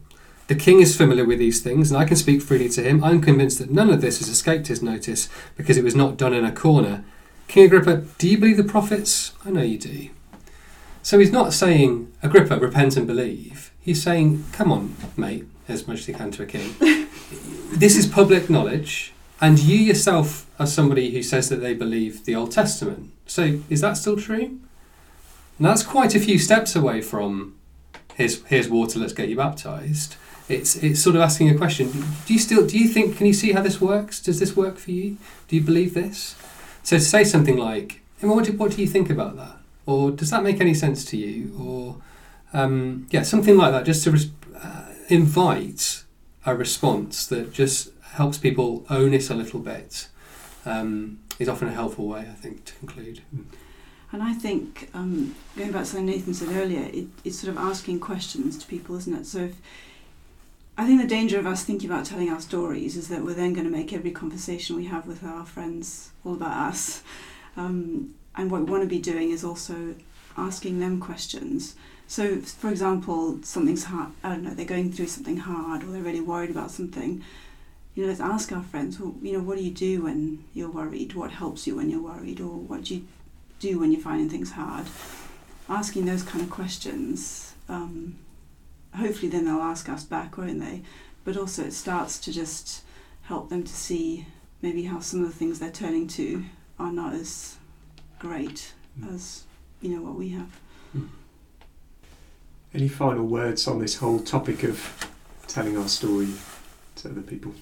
The 0.47 0.55
king 0.57 0.81
is 0.81 0.97
familiar 0.97 1.27
with 1.27 1.39
these 1.39 1.61
things, 1.61 1.93
and 1.93 2.01
I 2.03 2.07
can 2.07 2.17
speak 2.17 2.43
freely 2.43 2.69
to 2.71 2.83
him. 2.83 3.05
I'm 3.05 3.21
convinced 3.21 3.59
that 3.59 3.71
none 3.71 3.91
of 3.91 4.01
this 4.01 4.19
has 4.19 4.29
escaped 4.29 4.67
his 4.67 4.83
notice 4.83 5.29
because 5.57 5.77
it 5.77 5.85
was 5.85 5.95
not 5.95 6.17
done 6.17 6.35
in 6.35 6.45
a 6.45 6.53
corner. 6.53 7.05
King 7.47 7.67
Agrippa, 7.67 7.97
do 8.19 8.29
you 8.29 8.39
believe 8.39 8.57
the 8.57 8.65
prophets? 8.65 9.33
I 9.45 9.51
know 9.51 9.63
you 9.63 9.79
do. 9.79 10.09
So 11.03 11.19
he's 11.19 11.33
not 11.33 11.53
saying, 11.53 12.13
Agrippa, 12.23 12.59
repent 12.59 12.97
and 12.97 13.07
believe. 13.07 13.73
He's 13.81 14.03
saying, 14.03 14.45
come 14.53 14.71
on, 14.71 14.97
mate, 15.17 15.47
as 15.69 15.89
much 15.89 16.01
as 16.01 16.07
he 16.07 16.13
can 16.13 16.31
to 16.33 16.43
a 16.43 16.47
king. 16.47 16.75
this 17.73 17.97
is 17.97 18.07
public 18.07 18.51
knowledge, 18.51 19.13
and 19.41 19.59
you 19.59 19.79
yourself 19.79 20.47
are 20.61 20.67
somebody 20.67 21.11
who 21.13 21.23
says 21.23 21.49
that 21.49 21.57
they 21.57 21.73
believe 21.73 22.25
the 22.25 22.35
Old 22.35 22.53
Testament. 22.53 23.11
So 23.27 23.61
is 23.71 23.81
that 23.81 23.97
still 23.97 24.17
true? 24.17 24.59
And 25.59 25.67
that's 25.67 25.83
quite 25.83 26.15
a 26.15 26.21
few 26.21 26.39
steps 26.39 26.77
away 26.77 27.01
from 27.01 27.57
here's, 28.15 28.45
here's 28.45 28.69
water, 28.69 28.99
let's 28.99 29.13
get 29.13 29.29
you 29.29 29.37
baptized. 29.37 30.17
It's, 30.49 30.77
it's 30.77 31.01
sort 31.01 31.17
of 31.17 31.23
asking 31.23 31.49
a 31.49 31.57
question. 31.57 31.91
Do 32.27 32.35
you 32.35 32.39
still 32.39 32.67
do 32.67 32.77
you 32.79 32.89
think 32.89 33.17
can 33.17 33.27
you 33.27 33.33
see 33.33 33.53
how 33.53 33.63
this 33.63 33.81
works? 33.81 34.21
Does 34.21 34.41
this 34.41 34.57
work 34.57 34.79
for 34.79 34.91
you? 34.91 35.17
Do 35.49 35.57
you 35.57 35.63
believe 35.63 35.95
this? 35.95 36.35
So 36.83 36.97
to 36.97 37.03
say 37.03 37.25
something 37.25 37.57
like, 37.57 38.01
"Emma, 38.21 38.35
what 38.35 38.47
do, 38.47 38.53
what 38.53 38.73
do 38.73 38.81
you 38.81 38.89
think 38.89 39.11
about 39.11 39.37
that? 39.37 39.60
Or 39.91 40.13
does 40.13 40.31
that 40.31 40.45
make 40.45 40.61
any 40.61 40.75
sense 40.75 41.05
to 41.07 41.17
you? 41.17 41.53
Or 41.59 41.97
um, 42.53 43.09
yeah, 43.11 43.23
something 43.23 43.57
like 43.57 43.73
that, 43.73 43.85
just 43.85 44.05
to 44.05 44.13
res- 44.13 44.31
uh, 44.57 44.93
invite 45.09 46.05
a 46.47 46.55
response 46.55 47.27
that 47.27 47.53
just 47.53 47.91
helps 48.13 48.39
people 48.39 48.85
own 48.89 49.13
it 49.15 49.31
a 49.31 49.35
little 49.35 49.61
bit, 49.61 50.09
um, 50.65 51.19
is 51.41 51.49
often 51.49 51.69
a 51.69 51.73
helpful 51.73 52.07
way, 52.07 52.21
I 52.21 52.35
think, 52.35 52.65
to 52.67 52.75
conclude. 52.75 53.23
And 54.13 54.23
I 54.23 54.33
think, 54.33 54.91
um, 54.95 55.35
going 55.57 55.73
back 55.73 55.83
to 55.83 55.87
something 55.87 56.07
Nathan 56.07 56.35
said 56.35 56.51
earlier, 56.57 56.89
it, 56.93 57.07
it's 57.25 57.41
sort 57.41 57.51
of 57.51 57.59
asking 57.59 57.99
questions 57.99 58.59
to 58.59 58.67
people, 58.67 58.97
isn't 58.97 59.15
it? 59.15 59.27
So 59.27 59.39
if, 59.41 59.57
I 60.79 60.87
think 60.87 61.01
the 61.01 61.07
danger 61.09 61.39
of 61.39 61.47
us 61.47 61.65
thinking 61.65 61.91
about 61.91 62.07
telling 62.07 62.31
our 62.31 62.41
stories 62.41 62.97
is 62.97 63.09
that 63.09 63.25
we're 63.25 63.35
then 63.35 63.55
going 63.55 63.67
to 63.67 63.73
make 63.73 63.93
every 63.93 64.13
conversation 64.13 64.77
we 64.77 64.87
have 64.87 65.07
with 65.07 65.25
our 65.25 65.45
friends 65.45 66.11
all 66.25 66.35
about 66.35 66.57
us. 66.69 67.03
Um, 67.57 68.15
and 68.37 68.51
what 68.51 68.63
we 68.63 68.71
want 68.71 68.83
to 68.83 68.89
be 68.89 68.99
doing 68.99 69.31
is 69.31 69.45
also 69.45 69.95
asking 70.37 70.81
them 70.81 71.01
questions. 71.01 71.75
So, 72.07 72.39
for 72.41 72.71
example, 72.71 73.39
something's 73.43 73.85
hard, 73.85 74.13
I 74.25 74.31
don't 74.31 74.43
know, 74.43 74.55
they're 74.55 74.65
going 74.65 74.93
through 74.93 75.07
something 75.07 75.37
hard 75.37 75.85
or 75.85 75.87
they're 75.87 76.03
really 76.03 76.21
worried 76.21 76.51
about 76.51 76.71
something. 76.71 77.23
You 77.95 78.03
know, 78.03 78.09
let's 78.09 78.21
ask 78.21 78.53
our 78.53 78.63
friends, 78.63 78.99
well, 78.99 79.15
you 79.23 79.33
know, 79.33 79.43
what 79.43 79.59
do 79.59 79.65
you 79.65 79.71
do 79.71 80.03
when 80.03 80.45
you're 80.55 80.71
worried? 80.71 81.15
What 81.15 81.33
helps 81.33 81.67
you 81.67 81.77
when 81.77 81.91
you're 81.91 82.03
worried? 82.03 82.41
Or 82.41 82.49
what 82.49 82.85
do 82.85 82.97
you 82.97 83.07
do 83.59 83.79
when 83.79 83.93
you're 83.93 84.01
finding 84.01 84.29
things 84.29 84.53
hard? 84.53 84.87
Asking 85.69 86.07
those 86.07 86.23
kind 86.23 86.43
of 86.43 86.51
questions, 86.51 87.55
um, 87.69 88.17
hopefully 88.97 89.29
then 89.29 89.45
they'll 89.45 89.61
ask 89.61 89.89
us 89.89 90.05
back, 90.05 90.37
won't 90.37 90.61
they? 90.61 90.83
But 91.25 91.37
also 91.37 91.65
it 91.65 91.73
starts 91.73 92.19
to 92.21 92.33
just 92.33 92.83
help 93.23 93.51
them 93.51 93.63
to 93.63 93.73
see 93.73 94.27
maybe 94.63 94.85
how 94.85 95.01
some 95.01 95.23
of 95.23 95.29
the 95.29 95.37
things 95.37 95.59
they're 95.59 95.71
turning 95.71 96.09
to 96.09 96.45
are 96.79 96.93
not 96.93 97.15
as 97.15 97.57
great 98.21 98.75
Mm. 98.99 99.15
as, 99.15 99.45
you 99.81 99.91
know, 99.91 100.03
what 100.03 100.17
we 100.17 100.31
have. 100.31 100.51
Any 102.73 102.89
final 102.89 103.27
words 103.27 103.67
on 103.67 103.81
this 103.81 103.97
whole 103.97 104.21
topic 104.21 104.63
of 104.63 105.09
telling 105.49 105.77
our 105.77 105.89
story 105.89 106.29
to 106.97 107.11
other 107.11 107.21
people? 107.23 107.53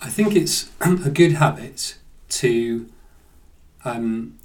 I 0.00 0.08
think 0.08 0.34
it's 0.34 0.70
a 0.80 1.10
good 1.10 1.32
habit 1.32 1.98
to 2.30 2.88
um, 3.84 4.38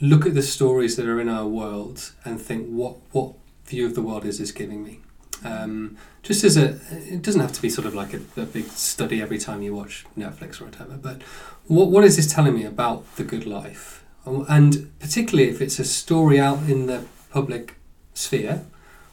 look 0.00 0.24
at 0.26 0.34
the 0.34 0.42
stories 0.42 0.94
that 0.96 1.06
are 1.06 1.20
in 1.20 1.28
our 1.28 1.46
world 1.48 2.12
and 2.24 2.40
think 2.40 2.68
what 2.68 2.96
what 3.12 3.34
view 3.66 3.86
of 3.86 3.94
the 3.94 4.02
world 4.02 4.24
is 4.24 4.38
this 4.38 4.52
giving 4.52 4.82
me. 4.84 5.00
Um, 5.44 5.96
just 6.22 6.44
as 6.44 6.56
a, 6.56 6.78
it 6.90 7.22
doesn't 7.22 7.40
have 7.40 7.52
to 7.52 7.62
be 7.62 7.68
sort 7.68 7.86
of 7.86 7.94
like 7.94 8.14
a, 8.14 8.20
a 8.36 8.44
big 8.44 8.66
study 8.68 9.20
every 9.20 9.38
time 9.38 9.62
you 9.62 9.74
watch 9.74 10.06
Netflix 10.16 10.60
or 10.60 10.66
whatever. 10.66 10.96
But 10.96 11.22
what 11.66 11.90
what 11.90 12.04
is 12.04 12.16
this 12.16 12.32
telling 12.32 12.54
me 12.54 12.64
about 12.64 13.16
the 13.16 13.24
good 13.24 13.46
life? 13.46 14.04
And 14.24 14.92
particularly 15.00 15.50
if 15.50 15.60
it's 15.60 15.78
a 15.78 15.84
story 15.84 16.38
out 16.38 16.58
in 16.68 16.86
the 16.86 17.04
public 17.30 17.76
sphere, 18.14 18.64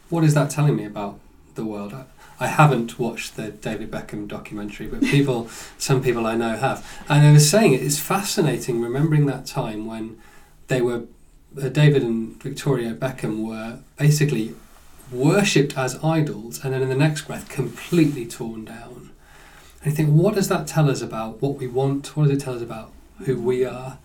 what 0.09 0.23
is 0.23 0.33
that 0.35 0.51
telling 0.51 0.75
me 0.75 0.85
about 0.85 1.19
the 1.55 1.65
world? 1.65 1.93
I 2.39 2.47
haven't 2.47 2.97
watched 2.97 3.35
the 3.35 3.49
David 3.49 3.91
Beckham 3.91 4.27
documentary, 4.27 4.87
but 4.87 5.01
people, 5.01 5.49
some 5.77 6.01
people 6.01 6.25
I 6.25 6.35
know 6.35 6.55
have. 6.55 6.87
And 7.09 7.25
I 7.27 7.31
was 7.31 7.49
saying 7.49 7.73
it 7.73 7.81
is 7.81 7.99
fascinating 7.99 8.81
remembering 8.81 9.25
that 9.25 9.45
time 9.45 9.85
when 9.85 10.17
they 10.67 10.81
were, 10.81 11.03
uh, 11.61 11.69
David 11.69 12.03
and 12.03 12.41
Victoria 12.41 12.93
Beckham 12.93 13.45
were 13.45 13.79
basically 13.97 14.55
worshipped 15.11 15.77
as 15.77 16.03
idols 16.03 16.63
and 16.63 16.73
then 16.73 16.81
in 16.81 16.89
the 16.89 16.95
next 16.95 17.23
breath 17.23 17.49
completely 17.49 18.25
torn 18.25 18.65
down. 18.65 19.11
And 19.81 19.91
you 19.91 19.95
think, 19.95 20.09
what 20.09 20.35
does 20.35 20.49
that 20.49 20.67
tell 20.67 20.89
us 20.89 21.01
about 21.01 21.41
what 21.41 21.55
we 21.55 21.67
want? 21.67 22.15
What 22.15 22.27
does 22.27 22.37
it 22.37 22.41
tell 22.41 22.55
us 22.55 22.61
about 22.61 22.91
who 23.25 23.39
we 23.39 23.65
are? 23.65 23.97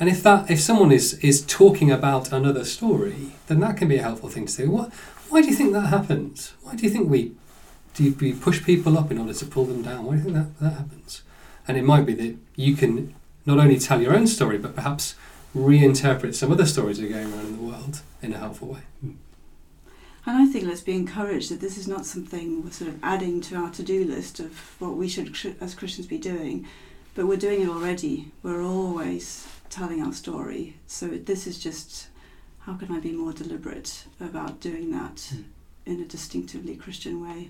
And 0.00 0.08
if 0.08 0.22
that 0.22 0.50
if 0.50 0.60
someone 0.60 0.92
is 0.92 1.14
is 1.14 1.44
talking 1.44 1.90
about 1.90 2.32
another 2.32 2.64
story, 2.64 3.32
then 3.48 3.60
that 3.60 3.76
can 3.76 3.88
be 3.88 3.96
a 3.96 4.02
helpful 4.02 4.28
thing 4.28 4.46
to 4.46 4.56
do. 4.56 4.70
What 4.70 4.92
why 5.28 5.42
do 5.42 5.48
you 5.48 5.54
think 5.54 5.72
that 5.72 5.88
happens? 5.88 6.54
Why 6.62 6.76
do 6.76 6.84
you 6.84 6.90
think 6.90 7.10
we 7.10 7.32
do 7.94 8.14
we 8.20 8.32
push 8.32 8.62
people 8.64 8.96
up 8.96 9.10
in 9.10 9.18
order 9.18 9.34
to 9.34 9.46
pull 9.46 9.64
them 9.64 9.82
down? 9.82 10.04
Why 10.04 10.12
do 10.12 10.18
you 10.18 10.24
think 10.24 10.36
that, 10.36 10.60
that 10.60 10.72
happens? 10.74 11.22
And 11.66 11.76
it 11.76 11.82
might 11.82 12.06
be 12.06 12.14
that 12.14 12.36
you 12.54 12.76
can 12.76 13.14
not 13.44 13.58
only 13.58 13.78
tell 13.78 14.00
your 14.00 14.14
own 14.14 14.26
story, 14.26 14.56
but 14.56 14.74
perhaps 14.74 15.14
reinterpret 15.54 16.34
some 16.34 16.52
other 16.52 16.66
stories 16.66 16.98
that 16.98 17.06
are 17.06 17.08
going 17.08 17.32
around 17.32 17.46
in 17.46 17.56
the 17.56 17.62
world 17.62 18.00
in 18.22 18.32
a 18.32 18.38
helpful 18.38 18.68
way. 18.68 18.80
Hmm. 19.00 19.12
And 20.28 20.36
I 20.36 20.44
think 20.44 20.66
let's 20.66 20.82
be 20.82 20.92
encouraged 20.92 21.50
that 21.50 21.62
this 21.62 21.78
is 21.78 21.88
not 21.88 22.04
something 22.04 22.62
we're 22.62 22.70
sort 22.70 22.90
of 22.90 23.02
adding 23.02 23.40
to 23.40 23.56
our 23.56 23.70
to 23.70 23.82
do 23.82 24.04
list 24.04 24.40
of 24.40 24.78
what 24.78 24.94
we 24.94 25.08
should, 25.08 25.34
as 25.58 25.74
Christians, 25.74 26.06
be 26.06 26.18
doing, 26.18 26.66
but 27.14 27.26
we're 27.26 27.38
doing 27.38 27.62
it 27.62 27.68
already. 27.70 28.30
We're 28.42 28.62
always 28.62 29.48
telling 29.70 30.02
our 30.02 30.12
story. 30.12 30.76
So 30.86 31.08
this 31.08 31.46
is 31.46 31.58
just 31.58 32.08
how 32.58 32.74
can 32.74 32.92
I 32.92 33.00
be 33.00 33.10
more 33.10 33.32
deliberate 33.32 34.04
about 34.20 34.60
doing 34.60 34.90
that 34.90 35.16
mm. 35.16 35.44
in 35.86 35.98
a 36.02 36.04
distinctively 36.04 36.76
Christian 36.76 37.26
way 37.26 37.48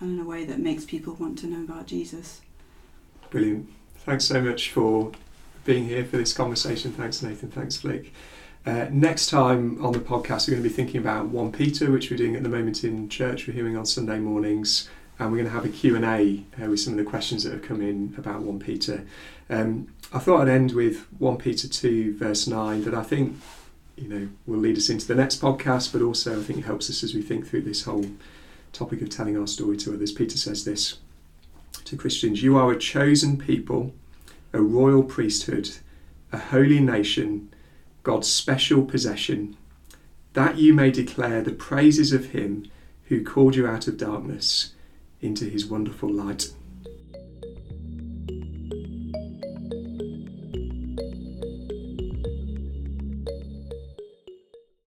and 0.00 0.18
in 0.18 0.24
a 0.24 0.26
way 0.26 0.46
that 0.46 0.60
makes 0.60 0.86
people 0.86 1.16
want 1.16 1.38
to 1.40 1.48
know 1.48 1.64
about 1.64 1.86
Jesus. 1.86 2.40
Brilliant. 3.28 3.68
Thanks 4.06 4.24
so 4.24 4.40
much 4.40 4.70
for 4.70 5.12
being 5.66 5.84
here 5.84 6.06
for 6.06 6.16
this 6.16 6.32
conversation. 6.32 6.92
Thanks, 6.92 7.22
Nathan. 7.22 7.50
Thanks, 7.50 7.76
Flick. 7.76 8.14
Uh, 8.68 8.86
next 8.90 9.30
time 9.30 9.82
on 9.82 9.94
the 9.94 9.98
podcast, 9.98 10.46
we're 10.46 10.52
going 10.52 10.62
to 10.62 10.68
be 10.68 10.74
thinking 10.74 11.00
about 11.00 11.28
1 11.28 11.52
Peter, 11.52 11.90
which 11.90 12.10
we're 12.10 12.18
doing 12.18 12.36
at 12.36 12.42
the 12.42 12.50
moment 12.50 12.84
in 12.84 13.08
church. 13.08 13.46
We're 13.46 13.54
hearing 13.54 13.78
on 13.78 13.86
Sunday 13.86 14.18
mornings. 14.18 14.90
And 15.18 15.32
we're 15.32 15.38
going 15.38 15.48
to 15.48 15.54
have 15.54 15.64
a 15.64 15.70
Q&A 15.70 16.44
uh, 16.62 16.68
with 16.68 16.78
some 16.78 16.92
of 16.92 16.98
the 16.98 17.10
questions 17.10 17.44
that 17.44 17.52
have 17.54 17.62
come 17.62 17.80
in 17.80 18.14
about 18.18 18.42
1 18.42 18.58
Peter. 18.58 19.06
Um, 19.48 19.88
I 20.12 20.18
thought 20.18 20.42
I'd 20.42 20.50
end 20.50 20.72
with 20.72 21.06
1 21.18 21.38
Peter 21.38 21.66
2, 21.66 22.18
verse 22.18 22.46
9, 22.46 22.84
that 22.84 22.92
I 22.92 23.02
think 23.02 23.38
you 23.96 24.06
know 24.06 24.28
will 24.46 24.58
lead 24.58 24.76
us 24.76 24.90
into 24.90 25.06
the 25.06 25.14
next 25.14 25.40
podcast, 25.40 25.90
but 25.90 26.02
also 26.02 26.38
I 26.38 26.42
think 26.42 26.58
it 26.58 26.66
helps 26.66 26.90
us 26.90 27.02
as 27.02 27.14
we 27.14 27.22
think 27.22 27.46
through 27.46 27.62
this 27.62 27.84
whole 27.84 28.04
topic 28.74 29.00
of 29.00 29.08
telling 29.08 29.38
our 29.38 29.46
story 29.46 29.78
to 29.78 29.94
others. 29.94 30.12
Peter 30.12 30.36
says 30.36 30.66
this 30.66 30.98
to 31.86 31.96
Christians 31.96 32.42
You 32.42 32.58
are 32.58 32.70
a 32.70 32.78
chosen 32.78 33.38
people, 33.38 33.94
a 34.52 34.60
royal 34.60 35.02
priesthood, 35.02 35.70
a 36.32 36.38
holy 36.38 36.80
nation, 36.80 37.50
God's 38.08 38.32
special 38.32 38.86
possession, 38.86 39.54
that 40.32 40.56
you 40.56 40.72
may 40.72 40.90
declare 40.90 41.42
the 41.42 41.52
praises 41.52 42.10
of 42.10 42.30
Him 42.30 42.64
who 43.08 43.22
called 43.22 43.54
you 43.54 43.66
out 43.66 43.86
of 43.86 43.98
darkness 43.98 44.72
into 45.20 45.44
His 45.44 45.66
wonderful 45.66 46.10
light. 46.10 46.54